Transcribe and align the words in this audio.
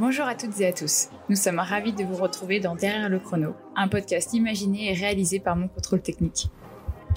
Bonjour 0.00 0.26
à 0.26 0.36
toutes 0.36 0.60
et 0.60 0.66
à 0.66 0.72
tous. 0.72 1.08
Nous 1.28 1.34
sommes 1.34 1.58
ravis 1.58 1.92
de 1.92 2.04
vous 2.04 2.14
retrouver 2.14 2.60
dans 2.60 2.76
Derrière 2.76 3.08
le 3.08 3.18
chrono, 3.18 3.56
un 3.74 3.88
podcast 3.88 4.32
imaginé 4.32 4.92
et 4.92 4.94
réalisé 4.94 5.40
par 5.40 5.56
mon 5.56 5.66
contrôle 5.66 6.02
technique. 6.02 6.46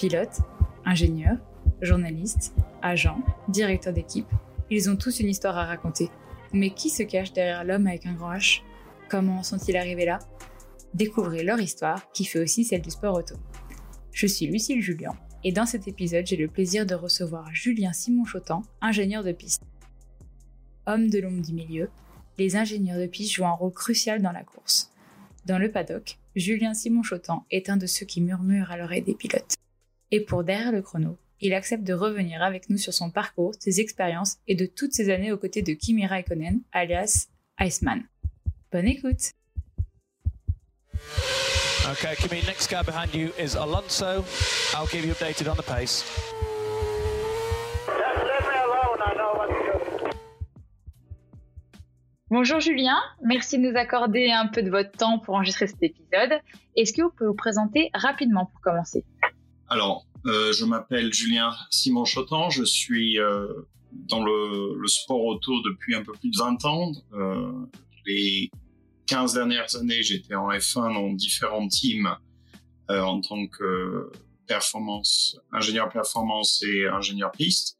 Pilote, 0.00 0.40
ingénieur, 0.84 1.36
journaliste, 1.80 2.56
agent, 2.82 3.20
directeur 3.46 3.92
d'équipe, 3.92 4.26
ils 4.68 4.90
ont 4.90 4.96
tous 4.96 5.20
une 5.20 5.28
histoire 5.28 5.56
à 5.58 5.64
raconter. 5.64 6.10
Mais 6.52 6.70
qui 6.70 6.90
se 6.90 7.04
cache 7.04 7.32
derrière 7.32 7.62
l'homme 7.62 7.86
avec 7.86 8.04
un 8.04 8.14
grand 8.14 8.32
H? 8.32 8.62
Comment 9.08 9.44
sont-ils 9.44 9.76
arrivés 9.76 10.06
là? 10.06 10.18
Découvrez 10.92 11.44
leur 11.44 11.60
histoire, 11.60 12.10
qui 12.10 12.24
fait 12.24 12.40
aussi 12.40 12.64
celle 12.64 12.82
du 12.82 12.90
sport 12.90 13.16
auto. 13.16 13.36
Je 14.10 14.26
suis 14.26 14.48
Lucille 14.48 14.82
Julien, 14.82 15.12
et 15.44 15.52
dans 15.52 15.66
cet 15.66 15.86
épisode, 15.86 16.26
j'ai 16.26 16.36
le 16.36 16.48
plaisir 16.48 16.84
de 16.84 16.96
recevoir 16.96 17.48
Julien 17.54 17.92
Simon-Chotan, 17.92 18.62
ingénieur 18.80 19.22
de 19.22 19.30
piste. 19.30 19.62
Homme 20.86 21.08
de 21.10 21.20
l'ombre 21.20 21.42
du 21.42 21.52
milieu, 21.52 21.88
les 22.42 22.56
ingénieurs 22.56 22.98
de 22.98 23.06
piste 23.06 23.32
jouent 23.32 23.46
un 23.46 23.52
rôle 23.52 23.72
crucial 23.72 24.20
dans 24.20 24.32
la 24.32 24.42
course. 24.42 24.90
Dans 25.46 25.58
le 25.58 25.70
paddock, 25.70 26.18
Julien 26.34 26.74
Simon-Chotan 26.74 27.46
est 27.52 27.68
un 27.70 27.76
de 27.76 27.86
ceux 27.86 28.04
qui 28.04 28.20
murmurent 28.20 28.72
à 28.72 28.76
l'oreille 28.76 29.02
des 29.02 29.14
pilotes. 29.14 29.54
Et 30.10 30.20
pour 30.20 30.42
derrière 30.42 30.72
le 30.72 30.82
chrono, 30.82 31.18
il 31.40 31.54
accepte 31.54 31.84
de 31.84 31.92
revenir 31.92 32.42
avec 32.42 32.68
nous 32.68 32.78
sur 32.78 32.92
son 32.92 33.10
parcours, 33.10 33.52
ses 33.60 33.80
expériences 33.80 34.38
et 34.48 34.56
de 34.56 34.66
toutes 34.66 34.92
ces 34.92 35.10
années 35.10 35.30
aux 35.30 35.38
côtés 35.38 35.62
de 35.62 35.72
Kimi 35.72 36.04
Raikkonen, 36.04 36.60
alias 36.72 37.28
Iceman. 37.60 38.02
Bonne 38.72 38.88
écoute 38.88 39.30
Okay, 41.90 42.14
Kimi, 42.16 42.42
next 42.46 42.68
car 42.68 42.84
behind 42.84 43.14
you 43.14 43.32
is 43.38 43.54
Alonso. 43.56 44.24
I'll 44.74 44.86
keep 44.86 45.04
you 45.04 45.12
updated 45.12 45.48
on 45.48 45.56
the 45.56 45.62
pace. 45.62 46.04
Bonjour 52.34 52.60
Julien, 52.60 52.98
merci 53.22 53.58
de 53.58 53.68
nous 53.68 53.76
accorder 53.76 54.30
un 54.30 54.46
peu 54.46 54.62
de 54.62 54.70
votre 54.70 54.90
temps 54.92 55.18
pour 55.18 55.34
enregistrer 55.34 55.66
cet 55.66 55.82
épisode. 55.82 56.40
Est-ce 56.74 56.94
que 56.94 57.02
vous 57.02 57.10
pouvez 57.10 57.28
vous 57.28 57.36
présenter 57.36 57.90
rapidement 57.92 58.46
pour 58.46 58.58
commencer? 58.62 59.04
Alors, 59.68 60.06
euh, 60.24 60.50
je 60.50 60.64
m'appelle 60.64 61.12
Julien 61.12 61.50
Simon 61.68 62.06
Chotan, 62.06 62.48
je 62.48 62.64
suis 62.64 63.18
euh, 63.18 63.48
dans 63.92 64.24
le, 64.24 64.80
sport 64.86 65.22
auto 65.22 65.60
depuis 65.60 65.94
un 65.94 66.02
peu 66.02 66.12
plus 66.12 66.30
de 66.30 66.38
20 66.38 66.64
ans. 66.64 66.92
Euh, 67.12 67.52
les 68.06 68.50
15 69.08 69.34
dernières 69.34 69.76
années, 69.76 70.02
j'étais 70.02 70.34
en 70.34 70.48
F1 70.48 70.94
dans 70.94 71.12
différents 71.12 71.68
teams 71.68 72.16
en 72.88 73.20
tant 73.20 73.46
que 73.46 74.10
performance, 74.46 75.36
ingénieur 75.52 75.90
performance 75.90 76.62
et 76.62 76.88
ingénieur 76.88 77.30
piste. 77.30 77.76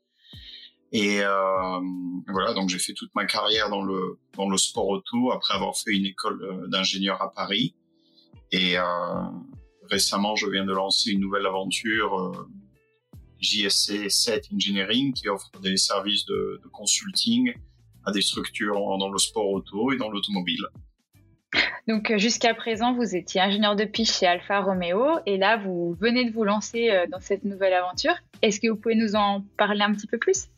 Et 0.93 1.21
euh, 1.23 1.81
voilà, 2.29 2.53
donc 2.53 2.69
j'ai 2.69 2.79
fait 2.79 2.93
toute 2.93 3.15
ma 3.15 3.25
carrière 3.25 3.71
dans 3.71 3.83
le 3.83 4.19
dans 4.37 4.49
le 4.49 4.59
sport 4.59 4.89
auto 4.89 5.33
après 5.33 5.55
avoir 5.55 5.75
fait 5.77 5.93
une 5.93 6.05
école 6.05 6.43
euh, 6.43 6.67
d'ingénieur 6.69 7.21
à 7.23 7.33
Paris. 7.33 7.75
Et 8.53 8.77
euh, 8.77 8.83
récemment, 9.91 10.37
je 10.37 10.47
viens 10.47 10.67
de 10.67 10.73
lancer 10.73 11.11
une 11.11 11.21
nouvelle 11.21 11.47
aventure 11.47 12.47
JSC 13.41 14.11
7 14.11 14.49
Engineering 14.55 15.15
qui 15.15 15.31
offre 15.31 15.51
des 15.63 15.79
services 15.79 16.27
de, 16.27 16.61
de 16.63 16.69
consulting 16.69 17.55
à 18.05 18.13
des 18.13 18.21
structures 18.21 18.75
dans 18.99 19.11
le 19.11 19.19
sport 19.19 19.49
auto 19.49 19.93
et 19.93 19.97
dans 19.97 20.11
l'automobile. 20.11 20.67
Donc 21.89 22.13
jusqu'à 22.19 22.53
présent, 22.53 22.93
vous 22.95 23.17
étiez 23.17 23.41
ingénieur 23.41 23.77
de 23.77 23.85
piste 23.85 24.19
chez 24.19 24.27
Alfa 24.27 24.61
Romeo 24.61 25.21
et 25.25 25.39
là, 25.39 25.57
vous 25.57 25.97
venez 25.99 26.27
de 26.27 26.33
vous 26.35 26.45
lancer 26.45 27.07
dans 27.11 27.21
cette 27.21 27.45
nouvelle 27.45 27.73
aventure. 27.73 28.15
Est-ce 28.43 28.61
que 28.61 28.69
vous 28.69 28.77
pouvez 28.77 28.95
nous 28.95 29.17
en 29.17 29.43
parler 29.57 29.81
un 29.81 29.93
petit 29.95 30.07
peu 30.07 30.19
plus? 30.19 30.49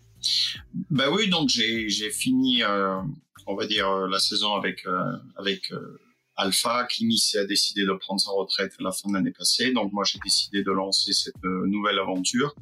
Bah 0.91 1.11
oui, 1.11 1.29
donc 1.29 1.49
j'ai 1.49 2.11
fini, 2.11 2.63
euh, 2.63 3.01
on 3.47 3.55
va 3.55 3.67
dire, 3.67 3.89
euh, 3.89 4.09
la 4.09 4.19
saison 4.19 4.55
avec 4.55 4.87
euh, 4.87 5.17
avec 5.37 5.73
euh, 5.73 5.99
Alpha. 6.37 6.87
Kimi 6.87 7.21
a 7.35 7.45
décidé 7.45 7.85
de 7.85 7.93
prendre 7.93 8.21
sa 8.21 8.31
retraite 8.31 8.73
à 8.79 8.83
la 8.83 8.93
fin 8.93 9.09
de 9.09 9.15
l'année 9.15 9.33
passée, 9.33 9.73
donc 9.73 9.93
moi 9.93 10.05
j'ai 10.05 10.19
décidé 10.25 10.63
de 10.63 10.73
lancer 10.73 11.13
cette 11.13 11.43
nouvelle 11.45 11.99
aventure, 11.99 12.55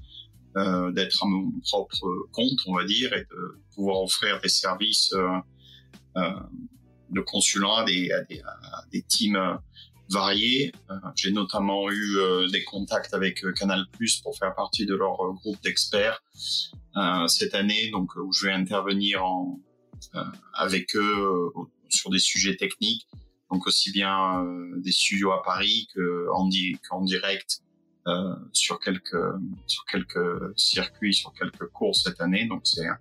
d'être 0.92 1.24
à 1.24 1.26
mon 1.26 1.50
propre 1.60 2.28
compte, 2.32 2.58
on 2.66 2.76
va 2.76 2.84
dire, 2.84 3.14
et 3.14 3.22
de 3.22 3.62
pouvoir 3.74 4.02
offrir 4.02 4.40
des 4.42 4.50
services 4.50 5.14
de 6.14 7.20
consulat 7.22 7.78
à 7.78 7.84
des, 7.84 8.10
à 8.12 8.84
des 8.92 9.02
teams 9.02 9.58
variés. 10.12 10.72
J'ai 11.16 11.32
notamment 11.32 11.90
eu 11.90 12.18
des 12.50 12.62
contacts 12.64 13.14
avec 13.14 13.42
Canal 13.54 13.86
Plus 13.92 14.20
pour 14.20 14.36
faire 14.36 14.54
partie 14.54 14.86
de 14.86 14.94
leur 14.94 15.16
groupe 15.34 15.60
d'experts 15.62 16.22
euh, 16.96 17.26
cette 17.26 17.54
année, 17.54 17.90
donc 17.90 18.14
où 18.16 18.32
je 18.32 18.46
vais 18.46 18.52
intervenir 18.52 19.24
en, 19.24 19.58
euh, 20.14 20.24
avec 20.52 20.94
eux 20.94 21.52
euh, 21.56 21.62
sur 21.88 22.10
des 22.10 22.18
sujets 22.18 22.56
techniques, 22.56 23.06
donc 23.50 23.66
aussi 23.66 23.90
bien 23.92 24.44
des 24.76 24.92
studios 24.92 25.32
à 25.32 25.42
Paris 25.42 25.88
qu'en 25.94 26.48
qu 26.48 27.04
direct 27.04 27.60
euh, 28.06 28.34
sur 28.52 28.80
quelques 28.80 29.16
sur 29.66 29.84
quelques 29.86 30.58
circuits, 30.58 31.14
sur 31.14 31.32
quelques 31.34 31.66
courses 31.68 32.04
cette 32.04 32.20
année. 32.20 32.46
Donc 32.46 32.62
c'est 32.64 32.86
un, 32.86 32.98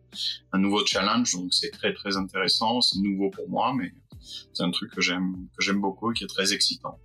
un, 0.54 0.60
nouveau 0.60 0.86
challenge, 0.86 1.34
donc 1.34 1.54
c'est 1.54 1.72
très 1.72 1.94
très 1.94 2.18
intéressant. 2.18 2.82
C'est 2.82 3.00
nouveau 3.00 3.30
pour 3.30 3.50
moi, 3.50 3.74
mais 3.76 3.94
c'est 4.54 4.64
un 4.64 4.72
truc 4.72 4.92
que 4.94 5.02
j'aime 5.02 5.48
que 5.58 5.64
j'aime 5.64 5.82
beaucoup 5.82 6.12
et 6.12 6.14
qui 6.14 6.24
est 6.24 6.28
très 6.28 6.54
excitant. 6.54 7.00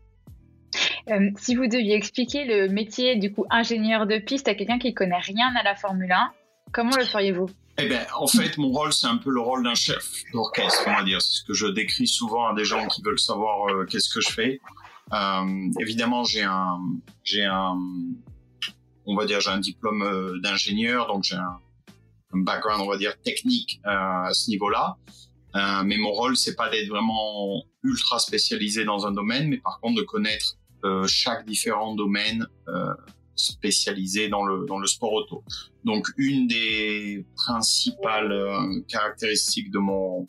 Euh, 1.08 1.30
si 1.38 1.54
vous 1.54 1.68
deviez 1.68 1.94
expliquer 1.94 2.44
le 2.44 2.68
métier 2.68 3.16
du 3.16 3.32
coup 3.32 3.46
ingénieur 3.50 4.06
de 4.06 4.18
piste 4.18 4.48
à 4.48 4.54
quelqu'un 4.54 4.78
qui 4.78 4.92
connaît 4.92 5.18
rien 5.18 5.54
à 5.56 5.62
la 5.62 5.74
Formule 5.74 6.12
1, 6.12 6.32
Comment 6.72 6.96
le 6.96 7.04
feriez-vous? 7.04 7.48
Eh 7.78 7.86
bien, 7.88 8.04
en 8.18 8.26
fait, 8.26 8.56
mon 8.58 8.68
rôle, 8.68 8.92
c'est 8.92 9.06
un 9.06 9.18
peu 9.18 9.30
le 9.30 9.40
rôle 9.40 9.62
d'un 9.62 9.74
chef 9.74 10.04
d'orchestre, 10.32 10.84
on 10.86 10.94
va 10.94 11.04
dire. 11.04 11.20
C'est 11.20 11.40
ce 11.40 11.44
que 11.44 11.52
je 11.52 11.66
décris 11.66 12.06
souvent 12.06 12.46
à 12.46 12.54
des 12.54 12.64
gens 12.64 12.86
qui 12.86 13.02
veulent 13.02 13.18
savoir 13.18 13.68
euh, 13.68 13.84
qu'est-ce 13.84 14.12
que 14.12 14.20
je 14.20 14.30
fais. 14.30 14.60
Euh, 15.12 15.70
évidemment, 15.80 16.24
j'ai 16.24 16.42
un, 16.42 16.80
j'ai 17.22 17.44
un, 17.44 17.78
on 19.06 19.16
va 19.16 19.24
dire, 19.24 19.40
j'ai 19.40 19.50
un 19.50 19.60
diplôme 19.60 20.02
euh, 20.02 20.40
d'ingénieur, 20.40 21.06
donc 21.06 21.24
j'ai 21.24 21.36
un, 21.36 21.60
un, 22.32 22.40
background, 22.40 22.82
on 22.82 22.88
va 22.88 22.96
dire, 22.96 23.20
technique 23.22 23.80
euh, 23.86 23.90
à 23.90 24.30
ce 24.32 24.50
niveau-là. 24.50 24.96
Euh, 25.54 25.82
mais 25.84 25.96
mon 25.96 26.10
rôle, 26.10 26.36
c'est 26.36 26.56
pas 26.56 26.68
d'être 26.68 26.88
vraiment 26.88 27.62
ultra 27.82 28.18
spécialisé 28.18 28.84
dans 28.84 29.06
un 29.06 29.12
domaine, 29.12 29.48
mais 29.48 29.58
par 29.58 29.80
contre 29.80 29.96
de 29.96 30.02
connaître 30.02 30.56
chaque 31.08 31.44
différent 31.46 31.96
domaine 31.96 32.46
spécialisé 33.36 34.28
dans 34.28 34.44
le, 34.44 34.66
dans 34.66 34.78
le 34.78 34.86
sport 34.86 35.12
auto. 35.12 35.44
Donc 35.84 36.08
une 36.16 36.48
des 36.48 37.24
principales 37.36 38.32
euh, 38.32 38.80
caractéristiques 38.88 39.70
de 39.70 39.78
mon, 39.78 40.26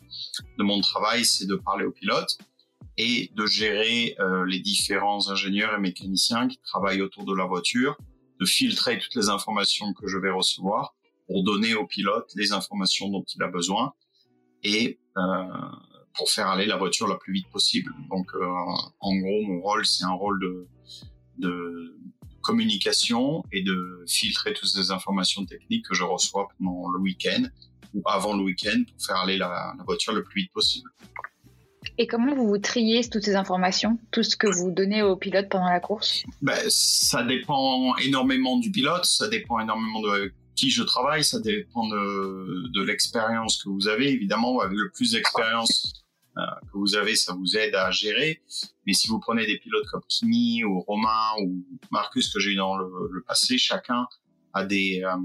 de 0.58 0.62
mon 0.62 0.80
travail, 0.80 1.24
c'est 1.24 1.46
de 1.46 1.56
parler 1.56 1.84
aux 1.84 1.90
pilotes 1.90 2.38
et 2.98 3.30
de 3.34 3.46
gérer 3.46 4.16
euh, 4.18 4.44
les 4.44 4.58
différents 4.58 5.30
ingénieurs 5.30 5.72
et 5.74 5.78
mécaniciens 5.78 6.48
qui 6.48 6.58
travaillent 6.58 7.00
autour 7.00 7.24
de 7.24 7.34
la 7.34 7.46
voiture, 7.46 7.96
de 8.40 8.44
filtrer 8.44 8.98
toutes 8.98 9.14
les 9.14 9.28
informations 9.28 9.94
que 9.94 10.08
je 10.08 10.18
vais 10.18 10.30
recevoir 10.30 10.96
pour 11.28 11.44
donner 11.44 11.74
au 11.74 11.86
pilote 11.86 12.30
les 12.34 12.52
informations 12.52 13.08
dont 13.08 13.24
il 13.34 13.42
a 13.42 13.48
besoin 13.48 13.92
et 14.64 14.98
euh, 15.16 15.22
pour 16.14 16.28
faire 16.28 16.48
aller 16.48 16.66
la 16.66 16.76
voiture 16.76 17.06
la 17.06 17.14
plus 17.14 17.32
vite 17.32 17.48
possible. 17.50 17.94
Donc 18.10 18.26
euh, 18.34 18.44
en 19.00 19.16
gros, 19.16 19.42
mon 19.42 19.60
rôle, 19.60 19.86
c'est 19.86 20.04
un 20.04 20.12
rôle 20.12 20.40
de, 20.40 20.66
de 21.38 21.96
communication 22.40 23.44
et 23.52 23.62
de 23.62 24.04
filtrer 24.08 24.54
toutes 24.54 24.70
ces 24.70 24.90
informations 24.90 25.44
techniques 25.44 25.84
que 25.86 25.94
je 25.94 26.02
reçois 26.02 26.48
pendant 26.58 26.88
le 26.88 26.98
week-end 26.98 27.44
ou 27.94 28.02
avant 28.06 28.36
le 28.36 28.42
week-end 28.42 28.82
pour 28.90 29.06
faire 29.06 29.16
aller 29.16 29.36
la, 29.36 29.74
la, 29.78 29.84
voiture 29.84 30.12
le 30.12 30.24
plus 30.24 30.42
vite 30.42 30.52
possible. 30.52 30.90
Et 32.00 32.06
comment 32.06 32.32
vous, 32.34 32.46
vous 32.46 32.58
triez 32.58 33.08
toutes 33.08 33.24
ces 33.24 33.34
informations, 33.34 33.98
tout 34.12 34.22
ce 34.22 34.36
que 34.36 34.46
vous 34.46 34.70
donnez 34.70 35.02
au 35.02 35.16
pilote 35.16 35.48
pendant 35.48 35.68
la 35.68 35.80
course? 35.80 36.22
Ben, 36.40 36.56
Ça 36.68 37.24
dépend 37.24 37.96
énormément 37.96 38.56
du 38.56 38.70
pilote, 38.70 39.04
ça 39.04 39.26
dépend 39.28 39.58
énormément 39.58 40.00
de 40.02 40.32
qui 40.54 40.70
je 40.70 40.84
travaille, 40.84 41.24
ça 41.24 41.40
dépend 41.40 41.88
de, 41.88 42.82
l'expérience 42.84 43.62
que 43.62 43.68
vous 43.68 43.88
avez. 43.88 44.10
Évidemment, 44.10 44.60
avec 44.60 44.76
le 44.78 44.90
plus 44.90 45.12
d'expérience 45.12 46.04
euh, 46.36 46.42
que 46.72 46.78
vous 46.78 46.94
avez, 46.94 47.16
ça 47.16 47.34
vous 47.34 47.56
aide 47.56 47.74
à 47.74 47.90
gérer. 47.90 48.42
Mais 48.86 48.92
si 48.92 49.08
vous 49.08 49.18
prenez 49.18 49.44
des 49.46 49.58
pilotes 49.58 49.86
comme 49.90 50.02
Kimi 50.08 50.62
ou 50.64 50.80
Romain 50.80 51.34
ou 51.42 51.64
Marcus 51.90 52.32
que 52.32 52.38
j'ai 52.38 52.52
eu 52.52 52.56
dans 52.56 52.76
le, 52.76 53.24
passé, 53.26 53.58
chacun 53.58 54.06
a 54.54 54.64
des 54.64 55.02
euh, 55.04 55.16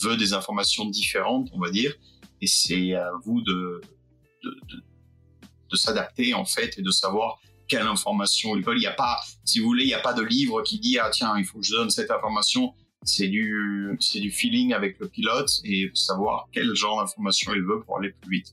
veut 0.00 0.16
des 0.16 0.32
informations 0.32 0.86
différentes, 0.86 1.48
on 1.52 1.60
va 1.60 1.70
dire, 1.70 1.94
et 2.40 2.46
c'est 2.46 2.94
à 2.94 3.10
vous 3.24 3.40
de, 3.42 3.80
de 5.70 5.76
s'adapter 5.76 6.34
en 6.34 6.44
fait 6.44 6.78
et 6.78 6.82
de 6.82 6.90
savoir 6.90 7.40
quelle 7.68 7.86
information 7.86 8.56
ils 8.56 8.64
veulent. 8.64 8.78
Il 8.78 8.80
n'y 8.80 8.86
a 8.86 8.92
pas, 8.92 9.20
si 9.44 9.60
vous 9.60 9.66
voulez, 9.66 9.84
il 9.84 9.88
n'y 9.88 9.94
a 9.94 10.00
pas 10.00 10.14
de 10.14 10.22
livre 10.22 10.62
qui 10.62 10.78
dit 10.78 10.98
ah 10.98 11.10
tiens 11.12 11.34
il 11.38 11.44
faut 11.44 11.58
que 11.58 11.66
je 11.66 11.72
donne 11.72 11.90
cette 11.90 12.10
information. 12.10 12.74
C'est 13.04 13.28
du 13.28 13.96
c'est 14.00 14.20
du 14.20 14.30
feeling 14.30 14.72
avec 14.72 14.98
le 14.98 15.08
pilote 15.08 15.50
et 15.64 15.90
savoir 15.94 16.48
quel 16.52 16.74
genre 16.74 17.00
d'information 17.00 17.52
il 17.54 17.62
veut 17.62 17.80
pour 17.84 17.98
aller 17.98 18.10
plus 18.10 18.38
vite. 18.38 18.52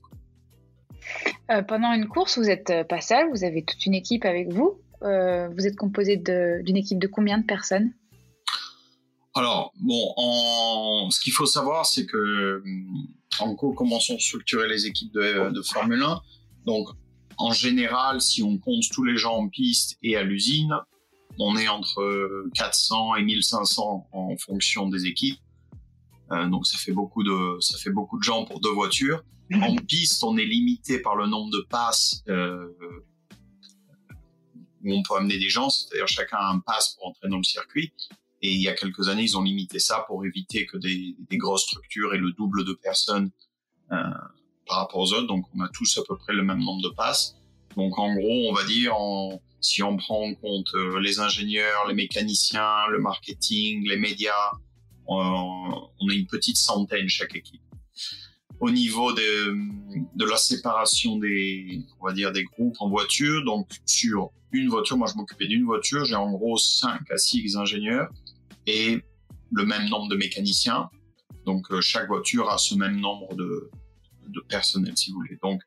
Euh, 1.50 1.62
pendant 1.62 1.92
une 1.92 2.08
course, 2.08 2.38
vous 2.38 2.44
n'êtes 2.44 2.70
euh, 2.70 2.84
pas 2.84 3.00
seul, 3.00 3.30
vous 3.30 3.44
avez 3.44 3.64
toute 3.64 3.84
une 3.86 3.94
équipe 3.94 4.24
avec 4.24 4.52
vous. 4.52 4.80
Euh, 5.02 5.48
vous 5.48 5.66
êtes 5.66 5.76
composé 5.76 6.16
d'une 6.16 6.76
équipe 6.76 6.98
de 6.98 7.06
combien 7.06 7.38
de 7.38 7.44
personnes? 7.44 7.92
Alors, 9.34 9.72
bon, 9.78 10.12
en... 10.16 11.10
ce 11.10 11.20
qu'il 11.20 11.32
faut 11.32 11.46
savoir, 11.46 11.84
c'est 11.84 12.06
que, 12.06 12.62
en 13.38 13.52
gros, 13.52 13.74
comment 13.74 14.00
sont 14.00 14.18
structurées 14.18 14.68
les 14.68 14.86
équipes 14.86 15.12
de, 15.12 15.50
de 15.50 15.62
Formule 15.62 16.02
1 16.02 16.20
Donc, 16.64 16.88
en 17.38 17.52
général, 17.52 18.20
si 18.20 18.42
on 18.42 18.58
compte 18.58 18.84
tous 18.92 19.04
les 19.04 19.16
gens 19.16 19.34
en 19.36 19.48
piste 19.48 19.98
et 20.02 20.16
à 20.16 20.22
l'usine, 20.22 20.74
on 21.38 21.56
est 21.56 21.68
entre 21.68 22.48
400 22.54 23.16
et 23.16 23.22
1500 23.22 24.08
en 24.12 24.36
fonction 24.38 24.88
des 24.88 25.06
équipes. 25.06 25.38
Euh, 26.32 26.48
donc 26.48 26.66
ça 26.66 26.78
fait 26.78 26.92
beaucoup 26.92 27.22
de 27.22 27.60
ça 27.60 27.78
fait 27.78 27.90
beaucoup 27.90 28.18
de 28.18 28.24
gens 28.24 28.44
pour 28.44 28.60
deux 28.60 28.72
voitures. 28.72 29.22
En 29.54 29.76
piste, 29.76 30.24
on 30.24 30.36
est 30.36 30.44
limité 30.44 30.98
par 30.98 31.14
le 31.14 31.26
nombre 31.26 31.52
de 31.52 31.64
passes 31.70 32.24
euh, 32.28 32.66
où 34.82 34.92
on 34.92 35.02
peut 35.02 35.14
amener 35.16 35.38
des 35.38 35.48
gens, 35.48 35.70
c'est-à-dire 35.70 36.08
chacun 36.08 36.36
a 36.38 36.50
un 36.50 36.58
pass 36.58 36.94
pour 36.94 37.08
entrer 37.08 37.28
dans 37.28 37.36
le 37.36 37.44
circuit. 37.44 37.92
Et 38.42 38.52
il 38.52 38.60
y 38.60 38.68
a 38.68 38.74
quelques 38.74 39.08
années, 39.08 39.22
ils 39.22 39.36
ont 39.36 39.42
limité 39.42 39.78
ça 39.78 40.04
pour 40.06 40.24
éviter 40.24 40.66
que 40.66 40.76
des, 40.76 41.16
des 41.30 41.36
grosses 41.36 41.62
structures 41.62 42.12
aient 42.12 42.18
le 42.18 42.32
double 42.32 42.64
de 42.64 42.72
personnes 42.72 43.30
euh, 43.92 43.96
par 44.66 44.78
rapport 44.78 45.00
aux 45.00 45.12
autres. 45.12 45.26
Donc 45.26 45.44
on 45.54 45.60
a 45.60 45.68
tous 45.68 45.98
à 45.98 46.02
peu 46.06 46.16
près 46.16 46.32
le 46.32 46.42
même 46.42 46.60
nombre 46.60 46.82
de 46.82 46.94
passes. 46.94 47.36
Donc 47.76 47.98
en 47.98 48.14
gros, 48.14 48.48
on 48.48 48.52
va 48.52 48.64
dire, 48.64 48.94
si 49.60 49.82
on 49.82 49.96
prend 49.96 50.22
en 50.22 50.34
compte 50.34 50.68
euh, 50.74 51.00
les 51.00 51.20
ingénieurs, 51.20 51.86
les 51.88 51.94
mécaniciens, 51.94 52.86
le 52.90 52.98
marketing, 52.98 53.86
les 53.86 53.96
médias, 53.96 54.50
on, 55.06 55.88
on 56.00 56.08
a 56.08 56.14
une 56.14 56.26
petite 56.26 56.56
centaine 56.56 57.08
chaque 57.08 57.34
équipe. 57.34 57.60
Au 58.60 58.70
niveau 58.70 59.12
de, 59.12 59.54
de 60.14 60.24
la 60.24 60.38
séparation 60.38 61.18
des, 61.18 61.82
on 62.00 62.06
va 62.06 62.14
dire, 62.14 62.32
des 62.32 62.44
groupes 62.44 62.76
en 62.80 62.88
voiture, 62.88 63.44
donc 63.44 63.68
sur 63.84 64.30
une 64.52 64.68
voiture, 64.68 64.96
moi 64.96 65.08
je 65.12 65.16
m'occupais 65.18 65.46
d'une 65.46 65.64
voiture, 65.64 66.04
j'ai 66.06 66.14
en 66.14 66.30
gros 66.30 66.56
5 66.56 67.10
à 67.10 67.18
6 67.18 67.56
ingénieurs 67.56 68.08
et 68.66 68.98
le 69.52 69.66
même 69.66 69.88
nombre 69.88 70.08
de 70.08 70.16
mécaniciens. 70.16 70.88
Donc 71.44 71.70
euh, 71.70 71.82
chaque 71.82 72.08
voiture 72.08 72.48
a 72.48 72.56
ce 72.56 72.74
même 72.74 72.98
nombre 72.98 73.34
de, 73.34 73.70
de 74.28 74.40
personnel, 74.48 74.96
si 74.96 75.10
vous 75.10 75.18
voulez. 75.18 75.38
Donc 75.42 75.62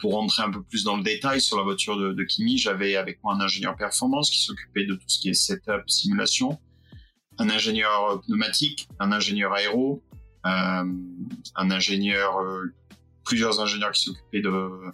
pour 0.00 0.14
rentrer 0.14 0.42
un 0.42 0.50
peu 0.50 0.62
plus 0.62 0.82
dans 0.84 0.96
le 0.96 1.02
détail 1.02 1.40
sur 1.40 1.56
la 1.56 1.62
voiture 1.62 1.96
de, 1.96 2.24
Kimi, 2.24 2.58
j'avais 2.58 2.96
avec 2.96 3.22
moi 3.22 3.34
un 3.34 3.40
ingénieur 3.40 3.76
performance 3.76 4.30
qui 4.30 4.42
s'occupait 4.42 4.84
de 4.84 4.94
tout 4.94 5.08
ce 5.08 5.20
qui 5.20 5.28
est 5.28 5.34
setup, 5.34 5.88
simulation, 5.88 6.58
un 7.38 7.50
ingénieur 7.50 8.20
pneumatique, 8.26 8.88
un 8.98 9.12
ingénieur 9.12 9.52
aéro, 9.52 10.02
euh, 10.46 10.84
un 11.54 11.70
ingénieur, 11.70 12.38
euh, 12.38 12.74
plusieurs 13.24 13.60
ingénieurs 13.60 13.92
qui 13.92 14.02
s'occupaient 14.02 14.40
de, 14.40 14.92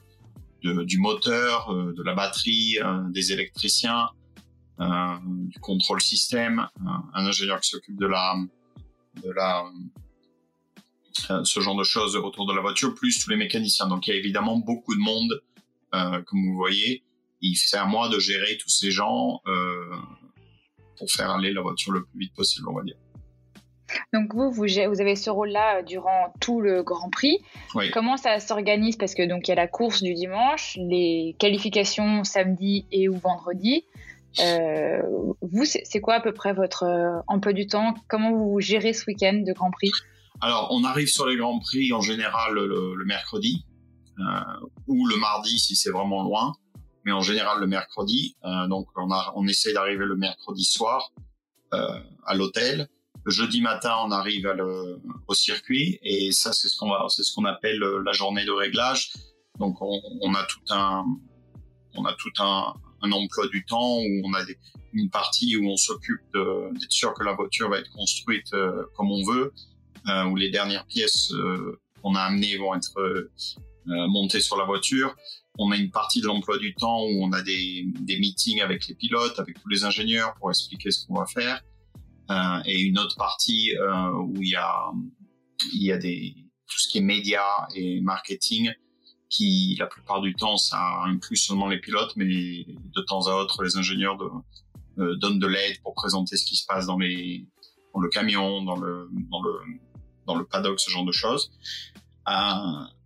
du 0.62 0.98
moteur, 0.98 1.72
euh, 1.72 1.92
de 1.96 2.02
la 2.02 2.14
batterie, 2.14 2.78
euh, 2.80 3.02
des 3.10 3.32
électriciens, 3.32 4.08
euh, 4.80 5.16
du 5.24 5.58
contrôle 5.60 6.00
système, 6.00 6.66
un 7.14 7.26
ingénieur 7.26 7.60
qui 7.60 7.68
s'occupe 7.68 7.98
de 7.98 8.06
la, 8.06 8.34
ce 11.14 11.60
genre 11.60 11.76
de 11.76 11.84
choses 11.84 12.16
autour 12.16 12.46
de 12.46 12.54
la 12.54 12.60
voiture, 12.60 12.94
plus 12.94 13.22
tous 13.22 13.30
les 13.30 13.36
mécaniciens. 13.36 13.88
Donc 13.88 14.06
il 14.06 14.10
y 14.10 14.12
a 14.14 14.16
évidemment 14.16 14.58
beaucoup 14.58 14.94
de 14.94 15.00
monde, 15.00 15.42
comme 15.90 16.46
vous 16.46 16.54
voyez. 16.54 17.02
C'est 17.54 17.76
à 17.76 17.86
moi 17.86 18.08
de 18.08 18.18
gérer 18.18 18.56
tous 18.58 18.68
ces 18.68 18.90
gens 18.90 19.40
pour 20.96 21.10
faire 21.10 21.30
aller 21.30 21.52
la 21.52 21.62
voiture 21.62 21.92
le 21.92 22.04
plus 22.04 22.18
vite 22.18 22.34
possible, 22.34 22.68
on 22.68 22.74
va 22.74 22.82
dire. 22.82 22.96
Donc 24.12 24.34
vous, 24.34 24.50
vous, 24.50 24.62
vous 24.62 25.00
avez 25.00 25.16
ce 25.16 25.30
rôle-là 25.30 25.78
euh, 25.78 25.82
durant 25.82 26.32
tout 26.40 26.60
le 26.60 26.82
Grand 26.82 27.10
Prix. 27.10 27.40
Oui. 27.74 27.90
Comment 27.90 28.16
ça 28.16 28.40
s'organise? 28.40 28.96
Parce 28.96 29.14
que 29.14 29.26
donc 29.26 29.48
il 29.48 29.50
y 29.50 29.52
a 29.52 29.56
la 29.56 29.68
course 29.68 30.02
du 30.02 30.14
dimanche, 30.14 30.78
les 30.80 31.36
qualifications 31.38 32.24
samedi 32.24 32.86
et 32.90 33.08
ou 33.08 33.16
vendredi. 33.16 33.84
Euh, 34.40 35.02
vous, 35.42 35.64
c'est 35.66 36.00
quoi 36.00 36.14
à 36.14 36.20
peu 36.20 36.32
près 36.32 36.54
votre 36.54 36.84
euh, 36.84 37.20
emploi 37.26 37.52
du 37.52 37.66
temps? 37.66 37.94
Comment 38.08 38.32
vous 38.32 38.60
gérez 38.60 38.94
ce 38.94 39.04
week-end 39.06 39.42
de 39.46 39.52
Grand 39.52 39.70
Prix? 39.70 39.90
Alors, 40.42 40.66
on 40.72 40.82
arrive 40.82 41.06
sur 41.06 41.24
les 41.26 41.36
Grands 41.36 41.60
Prix 41.60 41.92
en 41.92 42.00
général 42.00 42.54
le, 42.54 42.96
le 42.96 43.04
mercredi 43.04 43.64
euh, 44.18 44.22
ou 44.88 45.06
le 45.06 45.16
mardi 45.16 45.56
si 45.56 45.76
c'est 45.76 45.90
vraiment 45.90 46.24
loin, 46.24 46.52
mais 47.04 47.12
en 47.12 47.20
général 47.20 47.60
le 47.60 47.68
mercredi. 47.68 48.36
Euh, 48.44 48.66
donc, 48.66 48.88
on, 48.96 49.12
a, 49.12 49.32
on 49.36 49.46
essaie 49.46 49.72
d'arriver 49.72 50.04
le 50.04 50.16
mercredi 50.16 50.64
soir 50.64 51.12
euh, 51.74 52.00
à 52.26 52.34
l'hôtel. 52.34 52.88
Le 53.24 53.30
jeudi 53.30 53.60
matin, 53.60 53.94
on 54.04 54.10
arrive 54.10 54.48
à 54.48 54.54
le, 54.54 55.00
au 55.28 55.34
circuit 55.34 56.00
et 56.02 56.32
ça, 56.32 56.52
c'est 56.52 56.66
ce 56.66 56.76
qu'on 56.76 56.90
va, 56.90 57.06
c'est 57.08 57.22
ce 57.22 57.32
qu'on 57.32 57.44
appelle 57.44 57.80
euh, 57.80 58.02
la 58.04 58.10
journée 58.10 58.44
de 58.44 58.50
réglage. 58.50 59.12
Donc, 59.60 59.80
on, 59.80 60.00
on 60.22 60.34
a 60.34 60.42
tout 60.42 60.64
un, 60.70 61.04
on 61.94 62.04
a 62.04 62.14
tout 62.14 62.32
un, 62.40 62.74
un, 63.02 63.12
emploi 63.12 63.46
du 63.46 63.64
temps 63.64 63.98
où 63.98 64.22
on 64.24 64.34
a 64.34 64.44
des, 64.44 64.58
une 64.92 65.08
partie 65.08 65.56
où 65.56 65.70
on 65.70 65.76
s'occupe 65.76 66.20
d'être 66.34 66.90
sûr 66.90 67.14
que 67.14 67.22
la 67.22 67.34
voiture 67.34 67.70
va 67.70 67.78
être 67.78 67.92
construite 67.92 68.52
euh, 68.54 68.82
comme 68.96 69.12
on 69.12 69.22
veut, 69.22 69.52
où 70.30 70.36
les 70.36 70.50
dernières 70.50 70.86
pièces 70.86 71.32
euh, 71.32 71.80
qu'on 72.02 72.14
a 72.14 72.20
amenées 72.20 72.56
vont 72.56 72.74
être 72.74 72.98
euh, 72.98 73.30
montées 73.86 74.40
sur 74.40 74.56
la 74.56 74.64
voiture. 74.64 75.14
On 75.58 75.70
a 75.70 75.76
une 75.76 75.90
partie 75.90 76.20
de 76.20 76.26
l'emploi 76.26 76.58
du 76.58 76.74
temps 76.74 77.02
où 77.02 77.24
on 77.24 77.32
a 77.32 77.42
des, 77.42 77.84
des 78.00 78.18
meetings 78.18 78.60
avec 78.62 78.86
les 78.88 78.94
pilotes, 78.94 79.38
avec 79.38 79.60
tous 79.60 79.68
les 79.68 79.84
ingénieurs 79.84 80.34
pour 80.38 80.50
expliquer 80.50 80.90
ce 80.90 81.06
qu'on 81.06 81.14
va 81.14 81.26
faire. 81.26 81.60
Euh, 82.30 82.62
et 82.64 82.80
une 82.80 82.98
autre 82.98 83.16
partie 83.16 83.76
euh, 83.76 84.12
où 84.12 84.34
il 84.40 84.50
y 84.50 84.54
a 84.54 84.92
il 85.74 85.82
y 85.82 85.92
a 85.92 85.98
des 85.98 86.34
tout 86.68 86.78
ce 86.78 86.88
qui 86.88 86.98
est 86.98 87.02
médias 87.02 87.66
et 87.74 88.00
marketing 88.00 88.72
qui 89.28 89.76
la 89.78 89.86
plupart 89.86 90.20
du 90.20 90.34
temps 90.34 90.56
ça 90.56 91.02
inclut 91.04 91.36
seulement 91.36 91.68
les 91.68 91.78
pilotes 91.78 92.12
mais 92.16 92.24
de 92.26 93.00
temps 93.02 93.26
à 93.26 93.34
autre 93.34 93.62
les 93.64 93.76
ingénieurs 93.76 94.16
de, 94.16 94.28
euh, 94.98 95.16
donnent 95.16 95.40
de 95.40 95.46
l'aide 95.46 95.80
pour 95.82 95.94
présenter 95.94 96.36
ce 96.36 96.46
qui 96.46 96.56
se 96.56 96.64
passe 96.64 96.86
dans 96.86 96.98
les 96.98 97.44
dans 97.92 98.00
le 98.00 98.08
camion 98.08 98.62
dans 98.62 98.76
le 98.76 99.10
dans 99.30 99.42
le 99.42 99.58
dans 100.26 100.36
le 100.36 100.44
paddock 100.44 100.80
ce 100.80 100.90
genre 100.90 101.04
de 101.04 101.12
choses 101.12 101.52
euh, 102.28 102.32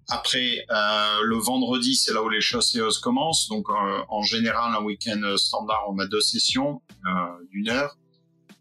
après 0.08 0.64
euh, 0.70 1.22
le 1.22 1.36
vendredi 1.36 1.96
c'est 1.96 2.12
là 2.12 2.22
où 2.22 2.28
les 2.28 2.40
choses 2.40 2.98
commencent 2.98 3.48
donc 3.48 3.68
euh, 3.70 4.02
en 4.08 4.22
général 4.22 4.74
un 4.74 4.82
week-end 4.82 5.36
standard 5.36 5.84
on 5.88 5.98
a 5.98 6.06
deux 6.06 6.20
sessions 6.20 6.82
d'une 7.50 7.68
heure 7.68 7.96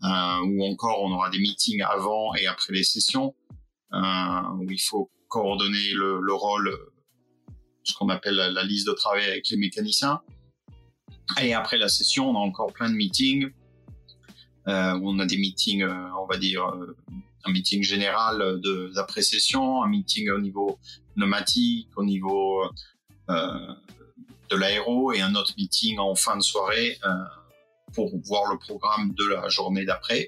ou 0.03 0.63
encore 0.65 1.01
on 1.01 1.11
aura 1.11 1.29
des 1.29 1.39
meetings 1.39 1.81
avant 1.81 2.35
et 2.35 2.45
après 2.45 2.73
les 2.73 2.83
sessions, 2.83 3.33
où 3.91 4.69
il 4.69 4.77
faut 4.77 5.09
coordonner 5.29 5.93
le, 5.93 6.19
le 6.21 6.33
rôle, 6.33 6.71
ce 7.83 7.95
qu'on 7.95 8.09
appelle 8.09 8.35
la, 8.35 8.63
liste 8.63 8.85
de 8.87 8.93
travail 8.93 9.25
avec 9.25 9.49
les 9.49 9.57
mécaniciens. 9.57 10.21
Et 11.41 11.55
après 11.55 11.79
la 11.79 11.87
session, 11.89 12.29
on 12.29 12.35
a 12.35 12.39
encore 12.39 12.71
plein 12.71 12.91
de 12.91 12.95
meetings, 12.95 13.49
où 14.67 14.69
on 14.69 15.17
a 15.17 15.25
des 15.25 15.37
meetings, 15.37 15.83
on 15.85 16.27
va 16.27 16.37
dire, 16.37 16.71
un 17.45 17.51
meeting 17.51 17.83
général 17.83 18.59
d'après-session, 18.93 19.83
un 19.83 19.87
meeting 19.87 20.29
au 20.31 20.39
niveau 20.39 20.79
pneumatique, 21.15 21.89
au 21.95 22.03
niveau 22.03 22.63
euh, 23.29 23.73
de 24.49 24.55
l'aéro, 24.55 25.13
et 25.13 25.21
un 25.21 25.35
autre 25.35 25.53
meeting 25.57 25.97
en 25.99 26.15
fin 26.15 26.37
de 26.37 26.41
soirée 26.41 26.97
pour 27.93 28.11
voir 28.25 28.51
le 28.51 28.57
programme 28.57 29.13
de 29.13 29.25
la 29.25 29.47
journée 29.47 29.85
d'après. 29.85 30.27